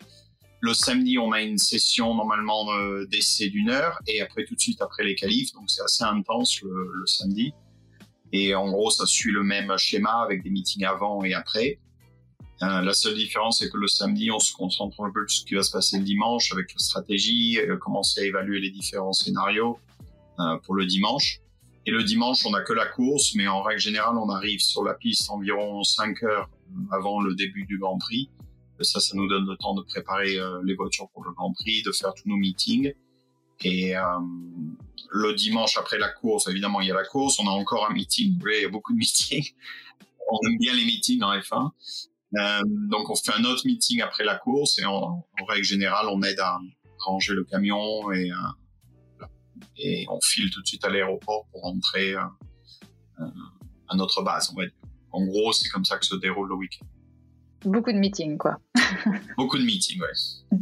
Le 0.59 0.73
samedi, 0.73 1.19
on 1.19 1.31
a 1.33 1.41
une 1.41 1.59
session 1.59 2.15
normalement 2.15 2.71
euh, 2.73 3.05
d'essai 3.05 3.49
d'une 3.49 3.69
heure 3.69 3.99
et 4.07 4.21
après 4.21 4.43
tout 4.45 4.55
de 4.55 4.59
suite 4.59 4.81
après 4.81 5.03
les 5.03 5.13
qualifs, 5.13 5.53
donc 5.53 5.69
c'est 5.69 5.83
assez 5.83 6.03
intense 6.03 6.61
le, 6.61 7.05
samedi. 7.05 7.53
Et 8.33 8.55
en 8.55 8.69
gros, 8.71 8.89
ça 8.89 9.05
suit 9.05 9.31
le 9.31 9.43
même 9.43 9.77
schéma 9.77 10.23
avec 10.23 10.43
des 10.43 10.49
meetings 10.49 10.83
avant 10.83 11.23
et 11.23 11.33
après. 11.33 11.79
Euh, 12.63 12.81
la 12.81 12.93
seule 12.93 13.15
différence, 13.15 13.59
c'est 13.59 13.69
que 13.69 13.77
le 13.77 13.87
samedi, 13.87 14.31
on 14.31 14.39
se 14.39 14.51
concentre 14.53 14.99
un 15.01 15.11
peu 15.11 15.27
sur 15.27 15.41
ce 15.41 15.45
qui 15.45 15.53
va 15.53 15.61
se 15.61 15.71
passer 15.71 15.97
le 15.99 16.03
dimanche 16.03 16.51
avec 16.51 16.73
la 16.73 16.79
stratégie, 16.79 17.59
euh, 17.59 17.77
commencer 17.77 18.21
à 18.21 18.23
évaluer 18.25 18.59
les 18.59 18.71
différents 18.71 19.13
scénarios 19.13 19.79
euh, 20.39 20.57
pour 20.63 20.73
le 20.73 20.85
dimanche. 20.85 21.39
Et 21.85 21.91
le 21.91 22.03
dimanche, 22.03 22.45
on 22.45 22.51
n'a 22.51 22.61
que 22.61 22.73
la 22.73 22.87
course, 22.87 23.35
mais 23.35 23.47
en 23.47 23.61
règle 23.61 23.79
générale, 23.79 24.17
on 24.17 24.29
arrive 24.29 24.59
sur 24.59 24.83
la 24.83 24.95
piste 24.95 25.29
environ 25.29 25.83
5 25.83 26.23
heures 26.23 26.49
avant 26.91 27.21
le 27.21 27.35
début 27.35 27.65
du 27.65 27.77
Grand 27.77 27.97
Prix. 27.97 28.29
Ça, 28.81 28.99
ça 28.99 29.15
nous 29.15 29.27
donne 29.27 29.45
le 29.47 29.55
temps 29.55 29.73
de 29.75 29.83
préparer 29.83 30.37
euh, 30.37 30.59
les 30.65 30.73
voitures 30.73 31.09
pour 31.09 31.23
le 31.23 31.31
Grand 31.31 31.53
Prix, 31.53 31.83
de 31.83 31.91
faire 31.91 32.13
tous 32.13 32.27
nos 32.27 32.37
meetings. 32.37 32.93
Et 33.61 33.93
le 35.09 35.33
dimanche 35.33 35.77
après 35.77 35.97
la 35.97 36.09
course, 36.09 36.47
évidemment, 36.47 36.79
il 36.79 36.89
y 36.89 36.91
a 36.91 36.93
la 36.93 37.03
course. 37.03 37.39
On 37.39 37.47
a 37.47 37.51
encore 37.51 37.89
un 37.89 37.93
meeting. 37.93 38.39
Oui, 38.43 38.51
il 38.57 38.61
y 38.61 38.65
a 38.65 38.69
beaucoup 38.69 38.93
de 38.93 38.99
meetings. 38.99 39.51
On 40.29 40.47
aime 40.47 40.57
bien 40.59 40.75
les 40.75 40.85
meetings 40.85 41.23
en 41.23 41.35
F1. 41.35 41.71
Euh, 42.35 42.61
donc, 42.89 43.09
on 43.09 43.15
fait 43.15 43.33
un 43.33 43.43
autre 43.45 43.65
meeting 43.65 44.01
après 44.01 44.23
la 44.23 44.37
course 44.37 44.79
et 44.79 44.85
en, 44.85 45.25
règle 45.47 45.63
générale, 45.63 46.07
on 46.09 46.21
aide 46.23 46.39
à 46.39 46.59
ranger 46.99 47.33
le 47.33 47.45
camion 47.45 48.11
et, 48.11 48.31
euh, 48.31 49.25
et 49.77 50.05
on 50.09 50.19
file 50.21 50.49
tout 50.51 50.61
de 50.61 50.67
suite 50.67 50.83
à 50.83 50.89
l'aéroport 50.89 51.47
pour 51.51 51.61
rentrer 51.61 52.15
euh, 52.15 53.25
à 53.87 53.95
notre 53.95 54.21
base. 54.23 54.53
En 55.11 55.25
gros, 55.25 55.53
c'est 55.53 55.69
comme 55.69 55.85
ça 55.85 55.97
que 55.97 56.05
se 56.05 56.15
déroule 56.15 56.49
le 56.49 56.55
week-end. 56.55 56.85
Beaucoup 57.65 57.91
de 57.91 57.97
meetings, 57.97 58.37
quoi. 58.37 58.57
Beaucoup 59.37 59.57
de 59.57 59.63
meetings, 59.63 59.99
ouais. 59.99 60.55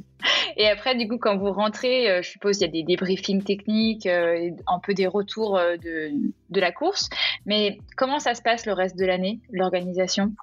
Et 0.57 0.67
après, 0.67 0.95
du 0.95 1.07
coup, 1.07 1.17
quand 1.17 1.37
vous 1.37 1.51
rentrez, 1.51 2.09
euh, 2.09 2.21
je 2.21 2.29
suppose 2.29 2.57
qu'il 2.57 2.67
y 2.67 2.69
a 2.69 2.71
des 2.71 2.83
débriefings 2.83 3.43
techniques, 3.43 4.05
euh, 4.05 4.49
un 4.67 4.79
peu 4.79 4.93
des 4.93 5.07
retours 5.07 5.57
euh, 5.57 5.77
de, 5.77 6.11
de, 6.49 6.59
la 6.59 6.71
course. 6.71 7.09
Mais 7.45 7.77
comment 7.97 8.19
ça 8.19 8.33
se 8.33 8.41
passe 8.41 8.65
le 8.65 8.73
reste 8.73 8.97
de 8.97 9.05
l'année, 9.05 9.39
l'organisation? 9.51 10.33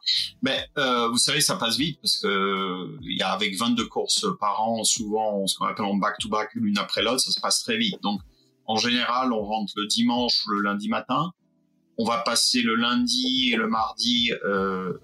Ben, 0.42 0.60
euh, 0.78 1.08
Vous 1.08 1.18
savez, 1.18 1.40
ça 1.40 1.56
passe 1.56 1.78
vite 1.78 1.98
parce 2.00 2.18
que 2.18 2.98
il 3.02 3.16
y 3.16 3.22
a 3.22 3.30
avec 3.32 3.56
22 3.56 3.86
courses 3.86 4.26
par 4.38 4.62
an, 4.62 4.84
souvent 4.84 5.46
ce 5.46 5.56
qu'on 5.56 5.66
appelle 5.66 5.86
en 5.86 5.96
back-to-back, 5.96 6.50
l'une 6.54 6.78
après 6.78 7.02
l'autre, 7.02 7.20
ça 7.20 7.32
se 7.32 7.40
passe 7.40 7.62
très 7.62 7.76
vite. 7.76 8.00
Donc, 8.02 8.20
en 8.66 8.76
général, 8.76 9.32
on 9.32 9.42
rentre 9.42 9.72
le 9.76 9.86
dimanche, 9.86 10.42
le 10.48 10.60
lundi 10.60 10.88
matin. 10.88 11.32
on 11.98 12.04
va 12.04 12.18
passer 12.18 12.62
le 12.62 12.74
lundi 12.74 13.50
et 13.52 13.56
le 13.56 13.66
mardi 13.66 14.32
euh, 14.44 14.98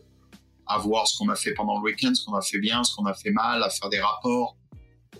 à 0.69 0.79
voir 0.79 1.09
ce 1.09 1.19
qu'on 1.19 1.29
a 1.31 1.35
fait 1.35 1.53
pendant 1.55 1.79
le 1.79 1.83
week-end, 1.83 2.15
ce 2.15 2.25
qu'on 2.25 2.35
a 2.35 2.43
fait 2.43 2.59
bien, 2.59 2.85
ce 2.85 2.95
qu'on 2.95 3.07
a 3.07 3.15
fait 3.15 3.31
mal, 3.31 3.63
à 3.63 3.71
faire 3.71 3.89
des 3.89 4.01
rapports. 4.01 4.57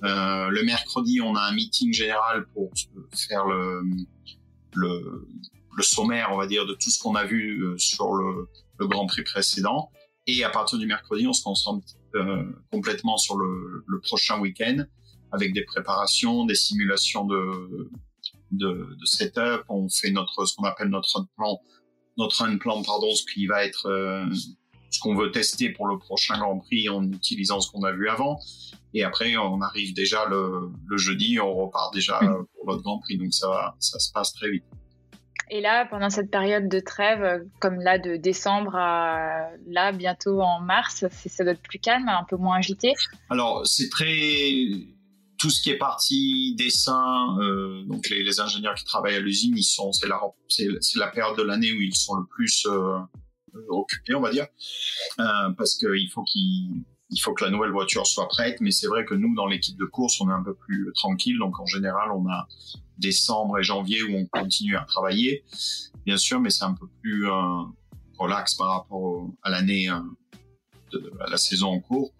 Euh, 0.05 0.49
le 0.49 0.63
mercredi, 0.63 1.21
on 1.21 1.35
a 1.35 1.41
un 1.41 1.53
meeting 1.53 1.93
général 1.93 2.47
pour 2.55 2.71
faire 3.15 3.45
le, 3.47 5.27
sommaire, 5.81 6.29
on 6.33 6.37
va 6.37 6.47
dire, 6.47 6.67
de 6.67 6.75
tout 6.75 6.91
ce 6.91 6.99
qu'on 6.99 7.15
a 7.15 7.25
vu 7.25 7.63
euh, 7.63 7.79
sur 7.79 8.15
le, 8.15 8.49
Grand 8.81 9.07
Prix 9.07 9.23
précédent. 9.23 9.91
Et 10.27 10.45
à 10.45 10.51
partir 10.51 10.79
du 10.79 10.87
mercredi, 10.87 11.27
on 11.27 11.33
se 11.33 11.43
concentre 11.43 11.87
euh, 12.15 12.45
complètement 12.71 13.17
sur 13.17 13.37
le, 13.37 13.85
prochain 14.03 14.39
week-end 14.39 14.85
avec 15.33 15.53
des 15.53 15.65
préparations, 15.65 16.45
des 16.45 16.55
simulations 16.55 17.25
de, 17.25 17.91
de, 18.53 18.97
de 19.01 19.05
setup. 19.05 19.65
On 19.69 19.89
fait 19.89 20.11
notre 20.11 20.45
ce 20.45 20.55
qu'on 20.55 20.65
appelle 20.65 20.89
notre 20.89 21.27
plan, 21.37 21.61
notre 22.17 22.59
plan, 22.59 22.83
pardon, 22.83 23.15
ce 23.15 23.25
qui 23.33 23.47
va 23.47 23.65
être 23.65 23.89
ce 24.91 25.01
qu'on 25.01 25.15
veut 25.15 25.31
tester 25.31 25.71
pour 25.71 25.87
le 25.87 25.99
prochain 25.99 26.39
Grand 26.39 26.59
Prix 26.59 26.89
en 26.89 27.05
utilisant 27.05 27.61
ce 27.61 27.71
qu'on 27.71 27.83
a 27.83 27.93
vu 27.93 28.09
avant. 28.09 28.39
Et 28.95 29.05
après, 29.05 29.37
on 29.37 29.61
arrive 29.61 29.95
déjà 29.95 30.27
le, 30.27 30.71
le 30.87 30.97
jeudi, 30.97 31.39
on 31.41 31.55
repart 31.55 31.93
déjà 31.93 32.21
mmh. 32.21 32.47
pour 32.55 32.67
l'autre 32.67 32.83
Grand 32.83 32.99
Prix. 32.99 33.19
Donc 33.19 33.33
ça, 33.33 33.75
se 33.79 34.13
passe 34.13 34.33
très 34.33 34.51
vite. 34.51 34.65
Et 35.51 35.61
là, 35.61 35.87
pendant 35.87 36.11
cette 36.11 36.31
période 36.31 36.69
de 36.69 36.81
trêve, 36.81 37.45
comme 37.59 37.81
là 37.81 37.99
de 37.99 38.17
décembre 38.17 38.77
à 38.77 39.49
là 39.67 39.93
bientôt 39.93 40.43
en 40.43 40.61
mars, 40.61 41.07
ça 41.11 41.45
doit 41.45 41.55
être 41.55 41.63
plus 41.63 41.79
calme, 41.79 42.09
un 42.09 42.25
peu 42.29 42.37
moins 42.37 42.59
agité? 42.59 42.93
Alors 43.31 43.67
c'est 43.67 43.89
très 43.89 44.53
tout 45.39 45.51
ce 45.51 45.63
qui 45.63 45.71
est 45.71 45.79
partie 45.79 46.55
dessin, 46.57 47.39
euh, 47.41 47.85
donc 47.85 48.09
les, 48.11 48.25
les, 48.25 48.41
ingénieurs 48.41 48.75
qui 48.75 48.85
travaillent 48.85 49.15
à 49.15 49.21
l'usine, 49.21 49.57
ils 49.57 49.63
sont 49.63 49.93
c'est 49.93 50.09
la 50.09 50.21
c'est 50.49 50.67
la 50.97 51.07
période 51.07 51.39
de 51.39 51.45
l'année 51.45 51.73
où 51.73 51.81
ils 51.81 51.95
sont 51.95 52.15
le 52.17 52.27
plus 52.27 52.67
euh, 52.67 52.99
occupés, 53.69 54.15
on 54.15 54.21
va 54.21 54.31
dire, 54.31 54.47
euh, 55.21 55.51
parce 55.57 55.77
qu'il 55.77 56.11
faut 56.13 56.23
qu'ils 56.23 56.83
il 57.11 57.19
faut 57.21 57.33
que 57.33 57.45
la 57.45 57.51
nouvelle 57.51 57.71
voiture 57.71 58.07
soit 58.07 58.29
prête, 58.29 58.61
mais 58.61 58.71
c'est 58.71 58.87
vrai 58.87 59.05
que 59.05 59.15
nous, 59.15 59.35
dans 59.35 59.47
l'équipe 59.47 59.79
de 59.79 59.85
course, 59.87 60.21
on 60.21 60.29
est 60.29 60.33
un 60.33 60.43
peu 60.43 60.55
plus 60.55 60.93
tranquille. 60.95 61.39
Donc, 61.39 61.59
en 61.59 61.67
général, 61.67 62.11
on 62.13 62.29
a 62.29 62.47
décembre 62.99 63.59
et 63.59 63.63
janvier 63.63 64.03
où 64.03 64.15
on 64.15 64.27
continue 64.27 64.77
à 64.77 64.85
travailler, 64.85 65.45
bien 66.05 66.17
sûr, 66.19 66.41
mais 66.41 66.51
c'est 66.51 66.65
un 66.65 66.75
peu 66.75 66.87
plus 67.01 67.27
euh, 67.31 67.63
relax 68.19 68.55
par 68.55 68.69
rapport 68.69 69.27
à 69.43 69.51
l'année, 69.51 69.89
euh, 69.89 70.99
à 71.21 71.31
la 71.31 71.39
saison 71.39 71.69
en 71.69 71.81
cours. 71.81 72.13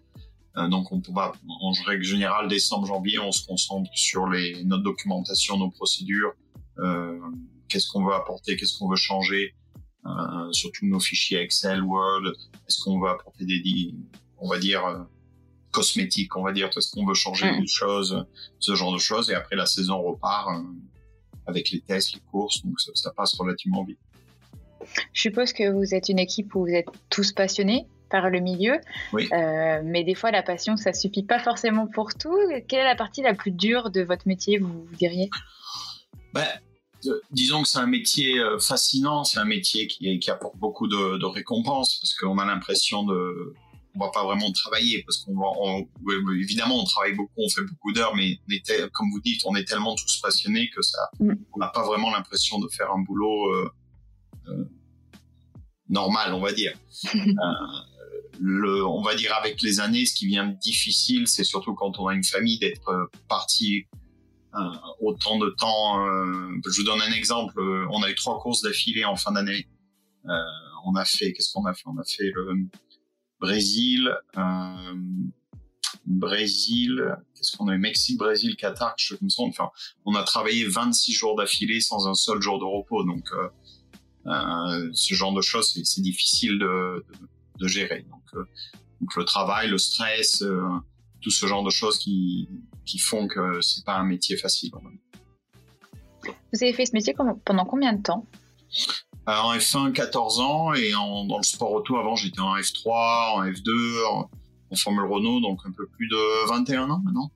Euh, 0.57 0.67
donc, 0.67 0.91
on 0.91 1.01
pourra, 1.01 1.33
en 1.61 1.71
règle 1.85 2.03
générale, 2.03 2.47
décembre, 2.47 2.87
janvier, 2.87 3.19
on 3.19 3.31
se 3.31 3.45
concentre 3.45 3.91
sur 3.93 4.27
les, 4.27 4.63
notre 4.63 4.83
documentation, 4.83 5.57
nos 5.57 5.69
procédures, 5.69 6.33
euh, 6.79 7.19
qu'est-ce 7.67 7.87
qu'on 7.89 8.05
veut 8.05 8.13
apporter, 8.13 8.55
qu'est-ce 8.57 8.77
qu'on 8.79 8.89
veut 8.89 8.95
changer, 8.95 9.53
euh, 10.05 10.51
surtout 10.51 10.85
nos 10.85 10.99
fichiers 10.99 11.39
Excel, 11.39 11.83
Word, 11.83 12.31
est-ce 12.67 12.81
qu'on 12.83 12.99
veut 12.99 13.09
apporter 13.09 13.45
des, 13.45 13.93
on 14.37 14.47
va 14.47 14.59
dire, 14.59 14.85
euh, 14.85 14.99
cosmétiques, 15.71 16.35
on 16.35 16.43
va 16.43 16.51
dire, 16.51 16.69
est-ce 16.75 16.91
qu'on 16.91 17.05
veut 17.05 17.13
changer 17.13 17.51
mmh. 17.51 17.59
des 17.59 17.67
choses, 17.67 18.25
ce 18.59 18.75
genre 18.75 18.93
de 18.93 18.97
choses, 18.97 19.29
et 19.29 19.35
après 19.35 19.55
la 19.55 19.65
saison 19.65 20.01
repart 20.01 20.49
euh, 20.49 20.63
avec 21.47 21.71
les 21.71 21.81
tests, 21.81 22.13
les 22.13 22.21
courses, 22.31 22.63
donc 22.65 22.79
ça, 22.79 22.91
ça, 22.95 23.11
passe 23.11 23.35
relativement 23.35 23.83
vite. 23.83 23.99
Je 25.13 25.21
suppose 25.21 25.53
que 25.53 25.69
vous 25.69 25.93
êtes 25.93 26.09
une 26.09 26.19
équipe 26.19 26.55
où 26.55 26.61
vous 26.61 26.73
êtes 26.73 26.87
tous 27.09 27.33
passionnés 27.33 27.87
par 28.09 28.29
le 28.29 28.39
milieu, 28.39 28.79
oui. 29.13 29.29
euh, 29.33 29.81
mais 29.83 30.03
des 30.03 30.15
fois 30.15 30.31
la 30.31 30.41
passion 30.41 30.77
ça 30.77 30.93
suffit 30.93 31.21
pas 31.21 31.37
forcément 31.37 31.85
pour 31.85 32.15
tout. 32.15 32.35
Quelle 32.67 32.79
est 32.79 32.83
la 32.83 32.95
partie 32.95 33.21
la 33.21 33.35
plus 33.35 33.51
dure 33.51 33.91
de 33.91 34.01
votre 34.01 34.27
métier, 34.27 34.57
vous, 34.57 34.85
vous 34.85 34.95
diriez? 34.95 35.29
Ben, 36.33 36.47
disons 37.31 37.63
que 37.63 37.67
c'est 37.69 37.79
un 37.79 37.87
métier 37.87 38.39
euh, 38.39 38.59
fascinant, 38.59 39.23
c'est 39.23 39.39
un 39.39 39.45
métier 39.45 39.87
qui, 39.87 40.19
qui 40.19 40.31
apporte 40.31 40.57
beaucoup 40.57 40.87
de, 40.87 41.17
de 41.17 41.25
récompenses 41.25 41.99
parce 42.01 42.13
qu'on 42.15 42.37
a 42.37 42.45
l'impression 42.45 43.03
de 43.03 43.53
on 43.95 43.99
va 43.99 44.11
pas 44.11 44.23
vraiment 44.23 44.51
travailler 44.51 45.03
parce 45.03 45.17
qu'on 45.19 45.35
va 45.35 45.47
on, 45.59 45.87
évidemment 46.33 46.79
on 46.79 46.83
travaille 46.83 47.13
beaucoup 47.13 47.33
on 47.37 47.49
fait 47.49 47.63
beaucoup 47.63 47.91
d'heures 47.91 48.15
mais 48.15 48.39
on 48.47 48.53
était, 48.53 48.87
comme 48.93 49.09
vous 49.11 49.21
dites 49.21 49.41
on 49.45 49.55
est 49.55 49.65
tellement 49.65 49.95
tous 49.95 50.19
passionnés 50.21 50.69
que 50.69 50.81
ça 50.81 51.09
mm. 51.19 51.33
on 51.53 51.59
n'a 51.59 51.67
pas 51.67 51.85
vraiment 51.85 52.11
l'impression 52.11 52.59
de 52.59 52.67
faire 52.69 52.91
un 52.91 52.99
boulot 52.99 53.53
euh, 53.53 53.71
euh, 54.49 54.65
normal 55.89 56.33
on 56.33 56.39
va 56.39 56.53
dire 56.53 56.73
euh, 57.15 57.19
le 58.39 58.85
on 58.85 59.01
va 59.01 59.15
dire 59.15 59.33
avec 59.35 59.61
les 59.61 59.79
années 59.79 60.05
ce 60.05 60.13
qui 60.13 60.27
vient 60.27 60.47
difficile 60.47 61.27
c'est 61.27 61.43
surtout 61.43 61.73
quand 61.73 61.99
on 61.99 62.07
a 62.07 62.13
une 62.13 62.23
famille 62.23 62.59
d'être 62.59 63.09
parti 63.27 63.85
autant 64.99 65.37
de 65.37 65.49
temps 65.49 66.05
je 66.65 66.81
vous 66.81 66.83
donne 66.83 67.01
un 67.01 67.11
exemple. 67.11 67.59
On 67.91 68.01
a 68.03 68.09
eu 68.09 68.15
trois 68.15 68.39
courses 68.39 68.61
d'affilée 68.61 69.05
en 69.05 69.15
fin 69.15 69.31
d'année. 69.31 69.67
On 70.85 70.95
a 70.95 71.05
fait 71.05 71.33
qu'est-ce 71.33 71.51
qu'on 71.53 71.65
a 71.65 71.73
fait? 71.73 71.83
On 71.85 71.97
a 71.97 72.03
fait 72.03 72.31
le 72.33 72.65
Brésil, 73.39 74.13
euh, 74.37 74.95
Brésil, 76.05 77.17
qu'est-ce 77.35 77.55
qu'on 77.55 77.67
a 77.69 77.75
eu? 77.75 77.77
Mexique, 77.77 78.17
Brésil, 78.17 78.55
Qatar, 78.55 78.95
je 78.97 79.15
me 79.21 79.29
sens. 79.29 79.47
Enfin, 79.49 79.69
on 80.05 80.15
a 80.15 80.23
travaillé 80.23 80.65
26 80.65 81.13
jours 81.13 81.35
d'affilée 81.35 81.79
sans 81.79 82.07
un 82.07 82.15
seul 82.15 82.41
jour 82.41 82.59
de 82.59 82.65
repos, 82.65 83.03
donc 83.05 83.25
euh, 83.33 83.47
euh, 84.27 84.89
ce 84.93 85.13
genre 85.13 85.33
de 85.33 85.41
choses, 85.41 85.73
c'est 85.83 86.01
difficile 86.01 86.59
de, 86.59 87.05
de, 87.59 87.67
gérer. 87.67 88.05
Donc, 88.09 88.23
euh, 88.35 88.45
donc, 88.99 89.15
le 89.15 89.23
travail, 89.23 89.69
le 89.69 89.77
stress, 89.77 90.41
euh, 90.41 90.61
tout 91.21 91.31
ce 91.31 91.45
genre 91.45 91.63
de 91.63 91.69
choses 91.69 91.97
qui, 91.97 92.49
qui 92.89 92.97
font 92.97 93.27
que 93.27 93.61
c'est 93.61 93.85
pas 93.85 93.95
un 93.95 94.03
métier 94.03 94.35
facile. 94.35 94.71
Vous 96.23 96.63
avez 96.63 96.73
fait 96.73 96.85
ce 96.85 96.93
métier 96.93 97.13
pendant 97.13 97.65
combien 97.65 97.93
de 97.93 98.01
temps? 98.01 98.25
Euh, 99.27 99.31
en 99.31 99.55
F1 99.55 99.91
14 99.93 100.39
ans 100.39 100.73
et 100.73 100.95
en, 100.95 101.25
dans 101.25 101.37
le 101.37 101.43
sport 101.43 101.71
auto 101.71 101.97
avant 101.97 102.15
j'étais 102.15 102.39
en 102.39 102.55
F3, 102.55 103.35
en 103.35 103.45
F2, 103.45 104.05
en, 104.07 104.29
en, 104.71 104.75
Formule 104.75 105.05
Renault 105.05 105.39
donc 105.39 105.59
un 105.65 105.71
peu 105.71 105.87
plus 105.87 106.07
de 106.07 106.49
21 106.49 106.89
ans 106.89 107.01
maintenant. 107.03 107.31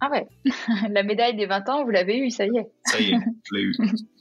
Ah 0.00 0.10
ouais, 0.10 0.28
la 0.90 1.02
médaille 1.02 1.36
des 1.36 1.46
20 1.46 1.68
ans 1.70 1.84
vous 1.84 1.90
l'avez 1.90 2.18
eu, 2.18 2.30
ça 2.30 2.46
y 2.46 2.56
est. 2.56 2.70
Ça 2.84 3.00
y 3.00 3.12
est, 3.12 3.18
je 3.44 3.54
l'ai 3.54 3.62
eu. 3.62 3.74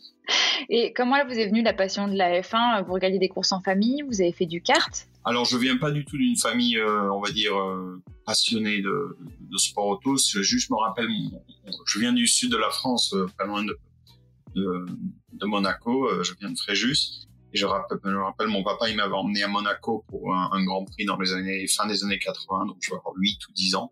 et 0.69 0.93
comment 0.93 1.17
vous 1.25 1.33
est 1.33 1.47
venue 1.47 1.61
la 1.61 1.73
passion 1.73 2.07
de 2.07 2.15
la 2.15 2.41
F1 2.41 2.85
Vous 2.85 2.93
regardiez 2.93 3.19
des 3.19 3.29
courses 3.29 3.51
en 3.51 3.61
famille, 3.61 4.03
vous 4.07 4.21
avez 4.21 4.31
fait 4.31 4.45
du 4.45 4.61
kart? 4.61 5.07
Alors 5.25 5.45
je 5.45 5.57
viens 5.57 5.77
pas 5.77 5.91
du 5.91 6.03
tout 6.03 6.17
d'une 6.17 6.37
famille, 6.37 6.77
euh, 6.77 7.11
on 7.11 7.21
va 7.21 7.31
dire, 7.31 7.57
euh, 7.57 8.01
passionnée 8.25 8.81
de, 8.81 9.17
de, 9.39 9.57
sport 9.57 9.87
auto. 9.87 10.17
Je 10.17 10.39
me 10.69 10.85
rappelle, 10.85 11.07
mon, 11.07 11.41
je 11.85 11.99
viens 11.99 12.11
du 12.11 12.27
sud 12.27 12.51
de 12.51 12.57
la 12.57 12.69
France, 12.69 13.13
euh, 13.13 13.27
pas 13.37 13.45
loin 13.45 13.63
de, 13.63 15.45
Monaco. 15.45 16.09
Je 16.23 16.33
viens 16.39 16.51
de 16.51 16.57
Fréjus. 16.57 17.27
Et 17.53 17.57
je 17.57 17.65
rappelle, 17.65 17.99
rappelle, 18.15 18.47
mon 18.47 18.63
papa, 18.63 18.89
il 18.89 18.95
m'avait 18.95 19.13
emmené 19.13 19.43
à 19.43 19.47
Monaco 19.47 20.03
pour 20.07 20.33
un, 20.33 20.63
Grand 20.65 20.85
Prix 20.85 21.05
dans 21.05 21.17
les 21.17 21.33
années, 21.33 21.67
fin 21.67 21.85
des 21.85 22.03
années 22.03 22.17
80, 22.17 22.65
donc 22.65 22.77
je 22.81 22.89
vais 22.89 22.97
avoir 22.97 23.13
8 23.15 23.47
ou 23.47 23.53
10 23.53 23.75
ans. 23.75 23.91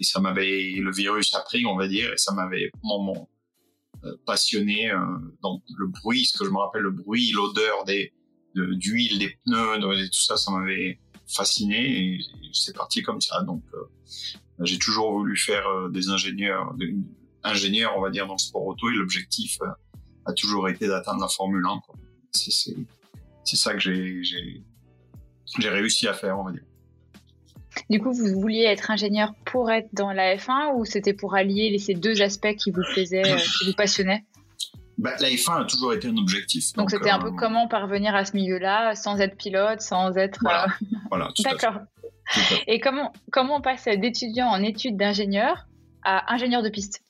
Et 0.00 0.04
ça 0.04 0.20
m'avait, 0.20 0.74
le 0.76 0.92
virus 0.92 1.34
a 1.34 1.40
pris, 1.40 1.64
on 1.66 1.76
va 1.76 1.88
dire, 1.88 2.12
et 2.12 2.18
ça 2.18 2.34
m'avait 2.34 2.70
vraiment 2.82 3.12
euh, 3.12 3.39
passionné 4.26 4.90
euh, 4.90 4.98
dans 5.42 5.62
le 5.76 5.86
bruit, 5.86 6.24
ce 6.24 6.38
que 6.38 6.44
je 6.44 6.50
me 6.50 6.58
rappelle, 6.58 6.82
le 6.82 6.90
bruit, 6.90 7.32
l'odeur 7.32 7.84
des, 7.84 8.12
d'huile, 8.54 9.18
des 9.18 9.36
pneus, 9.44 9.78
de, 9.78 10.06
tout 10.06 10.22
ça, 10.22 10.36
ça 10.36 10.50
m'avait 10.50 10.98
fasciné 11.26 12.14
et 12.14 12.20
c'est 12.52 12.74
parti 12.74 13.02
comme 13.02 13.20
ça. 13.20 13.42
Donc, 13.42 13.62
euh, 13.74 13.84
j'ai 14.60 14.78
toujours 14.78 15.12
voulu 15.12 15.36
faire 15.36 15.66
euh, 15.66 15.88
des 15.88 16.08
ingénieurs, 16.08 16.74
des, 16.74 16.94
ingénieurs, 17.42 17.96
on 17.96 18.00
va 18.00 18.10
dire, 18.10 18.26
dans 18.26 18.34
le 18.34 18.38
sport 18.38 18.66
auto 18.66 18.90
et 18.90 18.94
l'objectif 18.94 19.58
euh, 19.62 19.66
a 20.26 20.32
toujours 20.32 20.68
été 20.68 20.86
d'atteindre 20.86 21.20
la 21.20 21.28
Formule 21.28 21.64
1. 21.64 21.80
C'est 22.32 23.56
ça 23.56 23.72
que 23.72 23.80
j'ai 23.80 24.22
réussi 25.58 26.06
à 26.06 26.14
faire, 26.14 26.38
on 26.38 26.44
va 26.44 26.52
dire. 26.52 26.62
Du 27.88 28.00
coup, 28.00 28.12
vous 28.12 28.40
vouliez 28.40 28.64
être 28.64 28.90
ingénieur 28.90 29.32
pour 29.44 29.70
être 29.70 29.88
dans 29.92 30.12
la 30.12 30.36
F1 30.36 30.74
ou 30.76 30.84
c'était 30.84 31.12
pour 31.12 31.34
allier 31.34 31.76
ces 31.78 31.94
deux 31.94 32.22
aspects 32.22 32.54
qui 32.56 32.70
vous 32.70 32.82
plaisaient, 32.92 33.26
euh, 33.26 33.36
qui 33.36 33.66
vous 33.66 33.74
passionnaient? 33.74 34.24
Bah, 34.98 35.12
La 35.20 35.28
F1 35.28 35.62
a 35.62 35.64
toujours 35.64 35.94
été 35.94 36.08
un 36.08 36.16
objectif. 36.16 36.72
Donc 36.74 36.90
c'était 36.90 37.10
euh, 37.10 37.14
un 37.14 37.18
peu 37.18 37.30
comment 37.30 37.68
parvenir 37.68 38.14
à 38.14 38.24
ce 38.24 38.36
milieu-là 38.36 38.94
sans 38.94 39.18
être 39.20 39.36
pilote, 39.36 39.80
sans 39.80 40.16
être. 40.16 40.38
Voilà, 40.42 40.64
euh... 40.64 40.86
voilà 41.10 41.28
D'accord. 41.42 41.78
Et 42.66 42.80
comment, 42.80 43.12
comment 43.32 43.56
on 43.56 43.60
passe 43.60 43.84
d'étudiant 43.84 44.46
en 44.48 44.62
études 44.62 44.96
d'ingénieur 44.96 45.66
à 46.04 46.32
ingénieur 46.32 46.62
de 46.62 46.68
piste? 46.68 47.02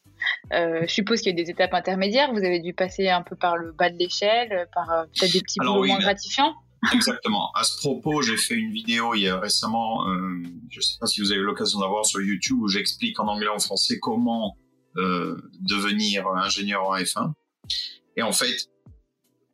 Euh, 0.52 0.82
je 0.82 0.92
suppose 0.92 1.20
qu'il 1.20 1.36
y 1.36 1.40
a 1.40 1.44
des 1.44 1.50
étapes 1.50 1.74
intermédiaires. 1.74 2.32
Vous 2.32 2.44
avez 2.44 2.60
dû 2.60 2.74
passer 2.74 3.08
un 3.08 3.22
peu 3.22 3.36
par 3.36 3.56
le 3.56 3.72
bas 3.72 3.90
de 3.90 3.98
l'échelle, 3.98 4.68
par 4.74 4.90
euh, 4.90 5.04
peut-être 5.04 5.32
des 5.32 5.40
petits 5.40 5.58
boulots 5.58 5.82
oui, 5.82 5.88
moins 5.88 5.98
gratifiants. 5.98 6.54
Exactement. 6.92 7.50
À 7.52 7.64
ce 7.64 7.76
propos, 7.76 8.22
j'ai 8.22 8.36
fait 8.36 8.54
une 8.54 8.72
vidéo 8.72 9.14
il 9.14 9.22
y 9.22 9.28
a 9.28 9.38
récemment, 9.38 10.08
euh, 10.08 10.42
je 10.70 10.78
ne 10.78 10.82
sais 10.82 10.96
pas 10.98 11.06
si 11.06 11.20
vous 11.20 11.30
avez 11.30 11.40
eu 11.40 11.44
l'occasion 11.44 11.80
d'avoir 11.80 12.06
sur 12.06 12.20
YouTube, 12.20 12.58
où 12.60 12.68
j'explique 12.68 13.20
en 13.20 13.28
anglais 13.28 13.46
et 13.46 13.50
en 13.50 13.58
français 13.58 13.98
comment 13.98 14.56
euh, 14.96 15.36
devenir 15.60 16.26
ingénieur 16.26 16.84
en 16.84 16.96
F1. 16.96 17.32
Et 18.16 18.22
en 18.22 18.32
fait, 18.32 18.68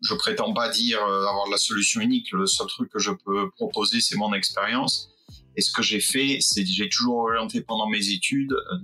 je 0.03 0.15
prétends 0.15 0.53
pas 0.53 0.69
dire 0.69 1.03
euh, 1.05 1.27
avoir 1.27 1.49
la 1.51 1.59
solution 1.59 2.01
unique. 2.01 2.33
Le 2.33 2.47
seul 2.47 2.67
truc 2.69 2.91
que 2.91 2.99
je 2.99 3.11
peux 3.11 3.51
proposer, 3.51 4.01
c'est 4.01 4.17
mon 4.17 4.33
expérience. 4.33 5.11
Et 5.57 5.63
ce 5.63 5.73
que 5.73 5.83
j'ai 5.83 6.01
fait, 6.01 6.39
c'est 6.41 6.65
j'ai 6.65 6.89
toujours 6.89 7.19
orienté 7.19 7.61
pendant 7.61 7.89
mes 7.89 8.11
études. 8.11 8.53
Euh, 8.53 8.79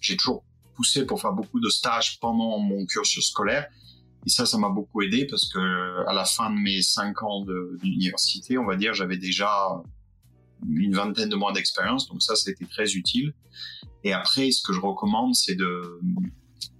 j'ai 0.00 0.16
toujours 0.16 0.44
poussé 0.74 1.06
pour 1.06 1.20
faire 1.20 1.32
beaucoup 1.32 1.60
de 1.60 1.68
stages 1.68 2.18
pendant 2.20 2.58
mon 2.58 2.86
cursus 2.86 3.28
scolaire. 3.28 3.66
Et 4.26 4.30
ça, 4.30 4.44
ça 4.46 4.58
m'a 4.58 4.68
beaucoup 4.68 5.02
aidé 5.02 5.26
parce 5.26 5.48
que 5.48 6.06
à 6.06 6.12
la 6.12 6.24
fin 6.24 6.50
de 6.50 6.58
mes 6.58 6.82
cinq 6.82 7.22
ans 7.22 7.44
d'université, 7.82 8.58
on 8.58 8.66
va 8.66 8.76
dire, 8.76 8.92
j'avais 8.94 9.16
déjà 9.16 9.82
une 10.68 10.94
vingtaine 10.94 11.28
de 11.28 11.36
mois 11.36 11.52
d'expérience, 11.52 12.06
donc 12.08 12.22
ça, 12.22 12.36
c'était 12.36 12.66
très 12.66 12.92
utile. 12.92 13.32
Et 14.04 14.12
après, 14.12 14.50
ce 14.50 14.62
que 14.62 14.72
je 14.72 14.80
recommande, 14.80 15.34
c'est 15.34 15.54
de, 15.54 16.00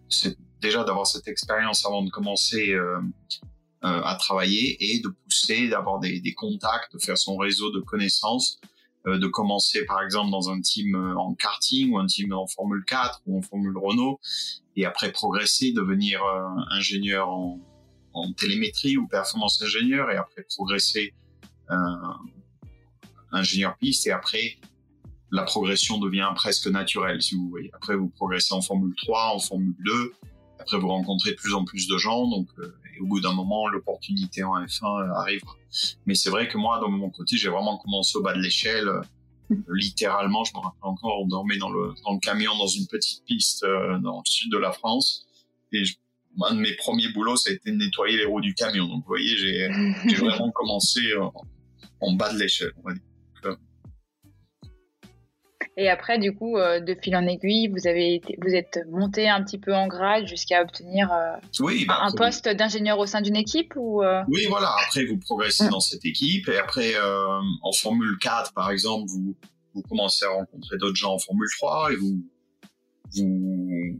c'est 0.09 0.37
déjà 0.61 0.85
d'avoir 0.85 1.07
cette 1.07 1.29
expérience 1.29 1.87
avant 1.87 2.03
de 2.03 2.11
commencer 2.11 2.73
euh, 2.73 3.01
euh, 3.85 4.03
à 4.03 4.15
travailler 4.17 4.77
et 4.93 5.01
de 5.01 5.09
pousser, 5.09 5.69
d'avoir 5.69 6.01
des, 6.01 6.35
contacts, 6.35 6.93
de 6.93 6.99
faire 6.99 7.19
son 7.19 7.37
réseau 7.37 7.71
de 7.71 7.81
connaissances, 7.81 8.61
de 9.07 9.27
commencer 9.27 9.85
par 9.87 10.03
exemple 10.03 10.31
dans 10.31 10.51
un 10.51 10.61
team 10.61 10.95
euh, 10.95 11.15
en 11.17 11.35
karting 11.35 11.93
ou 11.93 11.99
un 11.99 12.07
team 12.07 12.33
en 12.33 12.47
Formule 12.47 12.85
4 12.87 13.23
ou 13.27 13.39
en 13.39 13.43
Formule 13.43 13.77
Renault 13.77 14.21
et 14.77 14.85
après 14.85 15.11
progresser, 15.11 15.73
devenir 15.73 16.23
euh, 16.23 16.47
ingénieur 16.71 17.29
en, 17.31 17.59
en, 18.13 18.33
télémétrie 18.33 18.97
ou 18.99 19.07
performance 19.07 19.63
ingénieur 19.63 20.11
et 20.11 20.17
après 20.17 20.45
progresser 20.55 21.15
ingénieur 23.31 23.77
piste 23.77 24.09
et 24.09 24.11
après 24.11 24.59
la 25.31 25.45
progression 25.45 25.99
devient 25.99 26.29
presque 26.35 26.67
naturelle 26.67 27.23
si 27.23 27.37
vous 27.37 27.49
voyez. 27.49 27.71
Après 27.73 27.95
vous 27.95 28.09
progressez 28.09 28.53
en 28.53 28.61
Formule 28.61 28.95
3, 28.97 29.35
en 29.37 29.39
Formule 29.39 29.77
2, 29.87 30.13
après 30.59 30.79
vous 30.79 30.89
rencontrez 30.89 31.31
de 31.31 31.37
plus 31.37 31.55
en 31.55 31.65
plus 31.65 31.87
de 31.87 31.97
gens 31.97 32.29
donc 32.29 32.49
et 32.59 32.90
au 33.01 33.07
bout 33.07 33.21
d'un 33.21 33.33
moment 33.33 33.69
l'opportunité 33.69 34.43
en 34.43 34.55
F1 34.65 35.11
arrivera. 35.17 35.55
Mais 36.07 36.15
c'est 36.15 36.31
vrai 36.31 36.49
que 36.49 36.59
moi, 36.59 36.81
de 36.81 36.87
mon 36.87 37.11
côté, 37.11 37.37
j'ai 37.37 37.49
vraiment 37.49 37.79
commencé 37.79 38.17
au 38.19 38.23
bas 38.23 38.35
de 38.35 38.41
l'échelle. 38.41 38.89
Euh, 38.89 39.03
littéralement, 39.69 40.45
je 40.45 40.53
me 40.55 40.61
rappelle 40.61 40.81
encore, 40.83 41.21
on 41.21 41.27
dormait 41.27 41.59
dans 41.59 41.71
le, 41.71 41.95
dans 42.05 42.13
le 42.13 42.21
camion 42.21 42.57
dans 42.57 42.67
une 42.67 42.87
petite 42.87 43.25
piste 43.25 43.65
euh, 43.65 43.99
dans 43.99 44.19
le 44.19 44.31
sud 44.31 44.53
de 44.53 44.59
la 44.59 44.73
France. 44.73 45.27
Et 45.73 45.83
un 46.43 46.55
de 46.55 46.61
mes 46.61 46.75
premiers 46.77 47.09
boulots, 47.13 47.37
ça 47.37 47.51
a 47.51 47.53
été 47.53 47.71
de 47.71 47.77
nettoyer 47.77 48.17
les 48.17 48.25
roues 48.25 48.41
du 48.41 48.55
camion. 48.55 48.87
Donc, 48.87 49.03
vous 49.03 49.09
voyez, 49.09 49.37
j'ai 49.37 49.69
vraiment 50.17 50.51
commencé 50.53 51.01
en, 51.17 51.33
en 52.01 52.13
bas 52.13 52.33
de 52.33 52.39
l'échelle, 52.39 52.73
on 52.79 52.89
va 52.89 52.95
dire. 52.95 53.03
Et 55.81 55.89
après, 55.89 56.19
du 56.19 56.35
coup, 56.35 56.59
euh, 56.59 56.79
de 56.79 56.95
fil 56.95 57.17
en 57.17 57.27
aiguille, 57.27 57.69
vous 57.69 57.87
avez 57.87 58.21
vous 58.39 58.55
êtes 58.55 58.81
monté 58.91 59.31
un 59.31 59.43
petit 59.43 59.57
peu 59.57 59.75
en 59.75 59.87
grade 59.87 60.27
jusqu'à 60.27 60.61
obtenir 60.61 61.11
euh, 61.11 61.65
bah, 61.87 62.01
un 62.03 62.13
poste 62.13 62.51
d'ingénieur 62.51 62.99
au 62.99 63.07
sein 63.07 63.23
d'une 63.23 63.35
équipe 63.35 63.73
ou 63.77 64.03
euh? 64.03 64.21
Oui, 64.29 64.45
voilà. 64.51 64.75
Après, 64.85 65.07
vous 65.07 65.17
progressez 65.17 65.71
dans 65.71 65.81
cette 65.81 66.05
équipe 66.05 66.51
et 66.51 66.59
après, 66.59 66.93
en 67.63 67.73
Formule 67.73 68.19
4, 68.21 68.53
par 68.53 68.71
exemple, 68.71 69.07
vous 69.09 69.35
vous 69.75 69.83
commencez 69.83 70.27
à 70.27 70.29
rencontrer 70.29 70.77
d'autres 70.77 70.97
gens 70.97 71.15
en 71.15 71.19
Formule 71.19 71.49
3 71.59 71.93
et 71.93 71.97
vous 71.97 72.19
vous 73.15 73.99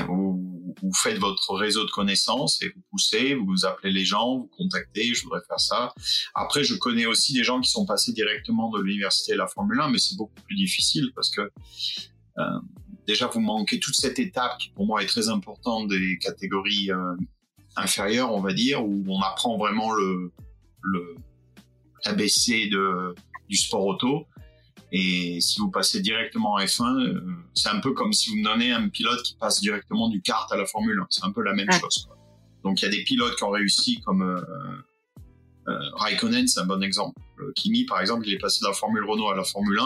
vous, 0.00 0.62
faites 1.02 1.18
votre 1.18 1.54
réseau 1.54 1.84
de 1.84 1.90
connaissances 1.90 2.62
et 2.62 2.68
vous 2.68 2.82
poussez, 2.90 3.34
vous 3.34 3.64
appelez 3.64 3.92
les 3.92 4.04
gens, 4.04 4.38
vous 4.38 4.50
contactez, 4.56 5.14
je 5.14 5.24
voudrais 5.24 5.40
faire 5.46 5.60
ça. 5.60 5.94
Après, 6.34 6.64
je 6.64 6.74
connais 6.74 7.06
aussi 7.06 7.32
des 7.32 7.44
gens 7.44 7.60
qui 7.60 7.70
sont 7.70 7.86
passés 7.86 8.12
directement 8.12 8.70
de 8.70 8.80
l'université 8.80 9.32
à 9.32 9.36
la 9.36 9.46
Formule 9.46 9.80
1, 9.80 9.90
mais 9.90 9.98
c'est 9.98 10.16
beaucoup 10.16 10.40
plus 10.46 10.56
difficile 10.56 11.10
parce 11.14 11.30
que 11.30 11.50
euh, 12.38 12.60
déjà 13.06 13.26
vous 13.26 13.40
manquez 13.40 13.78
toute 13.78 13.94
cette 13.94 14.18
étape 14.18 14.58
qui 14.58 14.70
pour 14.70 14.86
moi 14.86 15.02
est 15.02 15.06
très 15.06 15.28
importante 15.28 15.88
des 15.88 16.18
catégories 16.18 16.90
euh, 16.90 17.14
inférieures, 17.76 18.32
on 18.32 18.40
va 18.40 18.52
dire, 18.52 18.84
où 18.84 19.04
on 19.08 19.20
apprend 19.20 19.56
vraiment 19.56 19.92
le, 19.92 20.32
le 20.82 21.16
de, 22.12 23.14
du 23.48 23.56
sport 23.56 23.86
auto. 23.86 24.26
Et 24.96 25.40
si 25.40 25.58
vous 25.58 25.72
passez 25.72 26.00
directement 26.00 26.52
en 26.52 26.60
F1, 26.60 27.02
euh, 27.02 27.20
c'est 27.52 27.68
un 27.68 27.80
peu 27.80 27.94
comme 27.94 28.12
si 28.12 28.30
vous 28.30 28.36
me 28.36 28.44
donnez 28.44 28.70
un 28.70 28.88
pilote 28.88 29.20
qui 29.24 29.34
passe 29.34 29.60
directement 29.60 30.08
du 30.08 30.22
kart 30.22 30.50
à 30.52 30.56
la 30.56 30.66
Formule 30.66 31.00
1. 31.00 31.06
C'est 31.10 31.24
un 31.24 31.32
peu 31.32 31.42
la 31.42 31.52
même 31.52 31.68
chose. 31.72 32.06
Quoi. 32.06 32.16
Donc 32.62 32.80
il 32.80 32.84
y 32.84 32.88
a 32.88 32.90
des 32.90 33.02
pilotes 33.02 33.36
qui 33.36 33.42
ont 33.42 33.50
réussi 33.50 34.00
comme 34.02 34.22
euh, 34.22 34.40
euh, 35.68 35.78
Raikkonen, 35.94 36.46
c'est 36.46 36.60
un 36.60 36.66
bon 36.66 36.80
exemple. 36.82 37.20
Kimi, 37.56 37.84
par 37.86 38.00
exemple, 38.00 38.26
il 38.26 38.34
est 38.34 38.38
passé 38.38 38.60
de 38.62 38.68
la 38.68 38.72
Formule 38.72 39.04
Renault 39.04 39.28
à 39.28 39.34
la 39.34 39.42
Formule 39.42 39.78
1, 39.78 39.82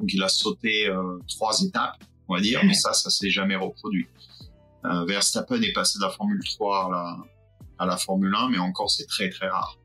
donc 0.00 0.12
il 0.12 0.20
a 0.22 0.28
sauté 0.28 0.88
euh, 0.88 1.18
trois 1.28 1.62
étapes, 1.62 2.02
on 2.26 2.34
va 2.34 2.40
dire, 2.40 2.60
mais 2.64 2.74
ça, 2.74 2.92
ça 2.92 3.10
s'est 3.10 3.30
jamais 3.30 3.56
reproduit. 3.56 4.06
Verstappen 5.06 5.60
est 5.62 5.72
passé 5.72 5.98
de 5.98 6.04
la 6.04 6.10
Formule 6.10 6.42
3 6.42 6.86
à 6.86 6.90
la, 6.90 7.16
à 7.78 7.86
la 7.86 7.96
Formule 7.96 8.34
1, 8.34 8.50
mais 8.50 8.58
encore 8.58 8.90
c'est 8.90 9.06
très 9.06 9.28
très 9.28 9.48
rare. 9.48 9.78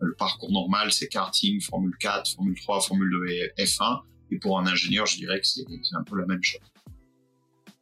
Le 0.00 0.14
parcours 0.14 0.50
normal, 0.50 0.92
c'est 0.92 1.08
karting, 1.08 1.60
Formule 1.60 1.96
4, 1.98 2.34
Formule 2.34 2.58
3, 2.60 2.80
Formule 2.80 3.10
2 3.10 3.26
et 3.26 3.64
F1. 3.64 4.00
Et 4.30 4.38
pour 4.38 4.58
un 4.58 4.66
ingénieur, 4.66 5.06
je 5.06 5.16
dirais 5.16 5.40
que 5.40 5.46
c'est 5.46 5.64
un 5.94 6.02
peu 6.02 6.18
la 6.18 6.26
même 6.26 6.42
chose. 6.42 6.60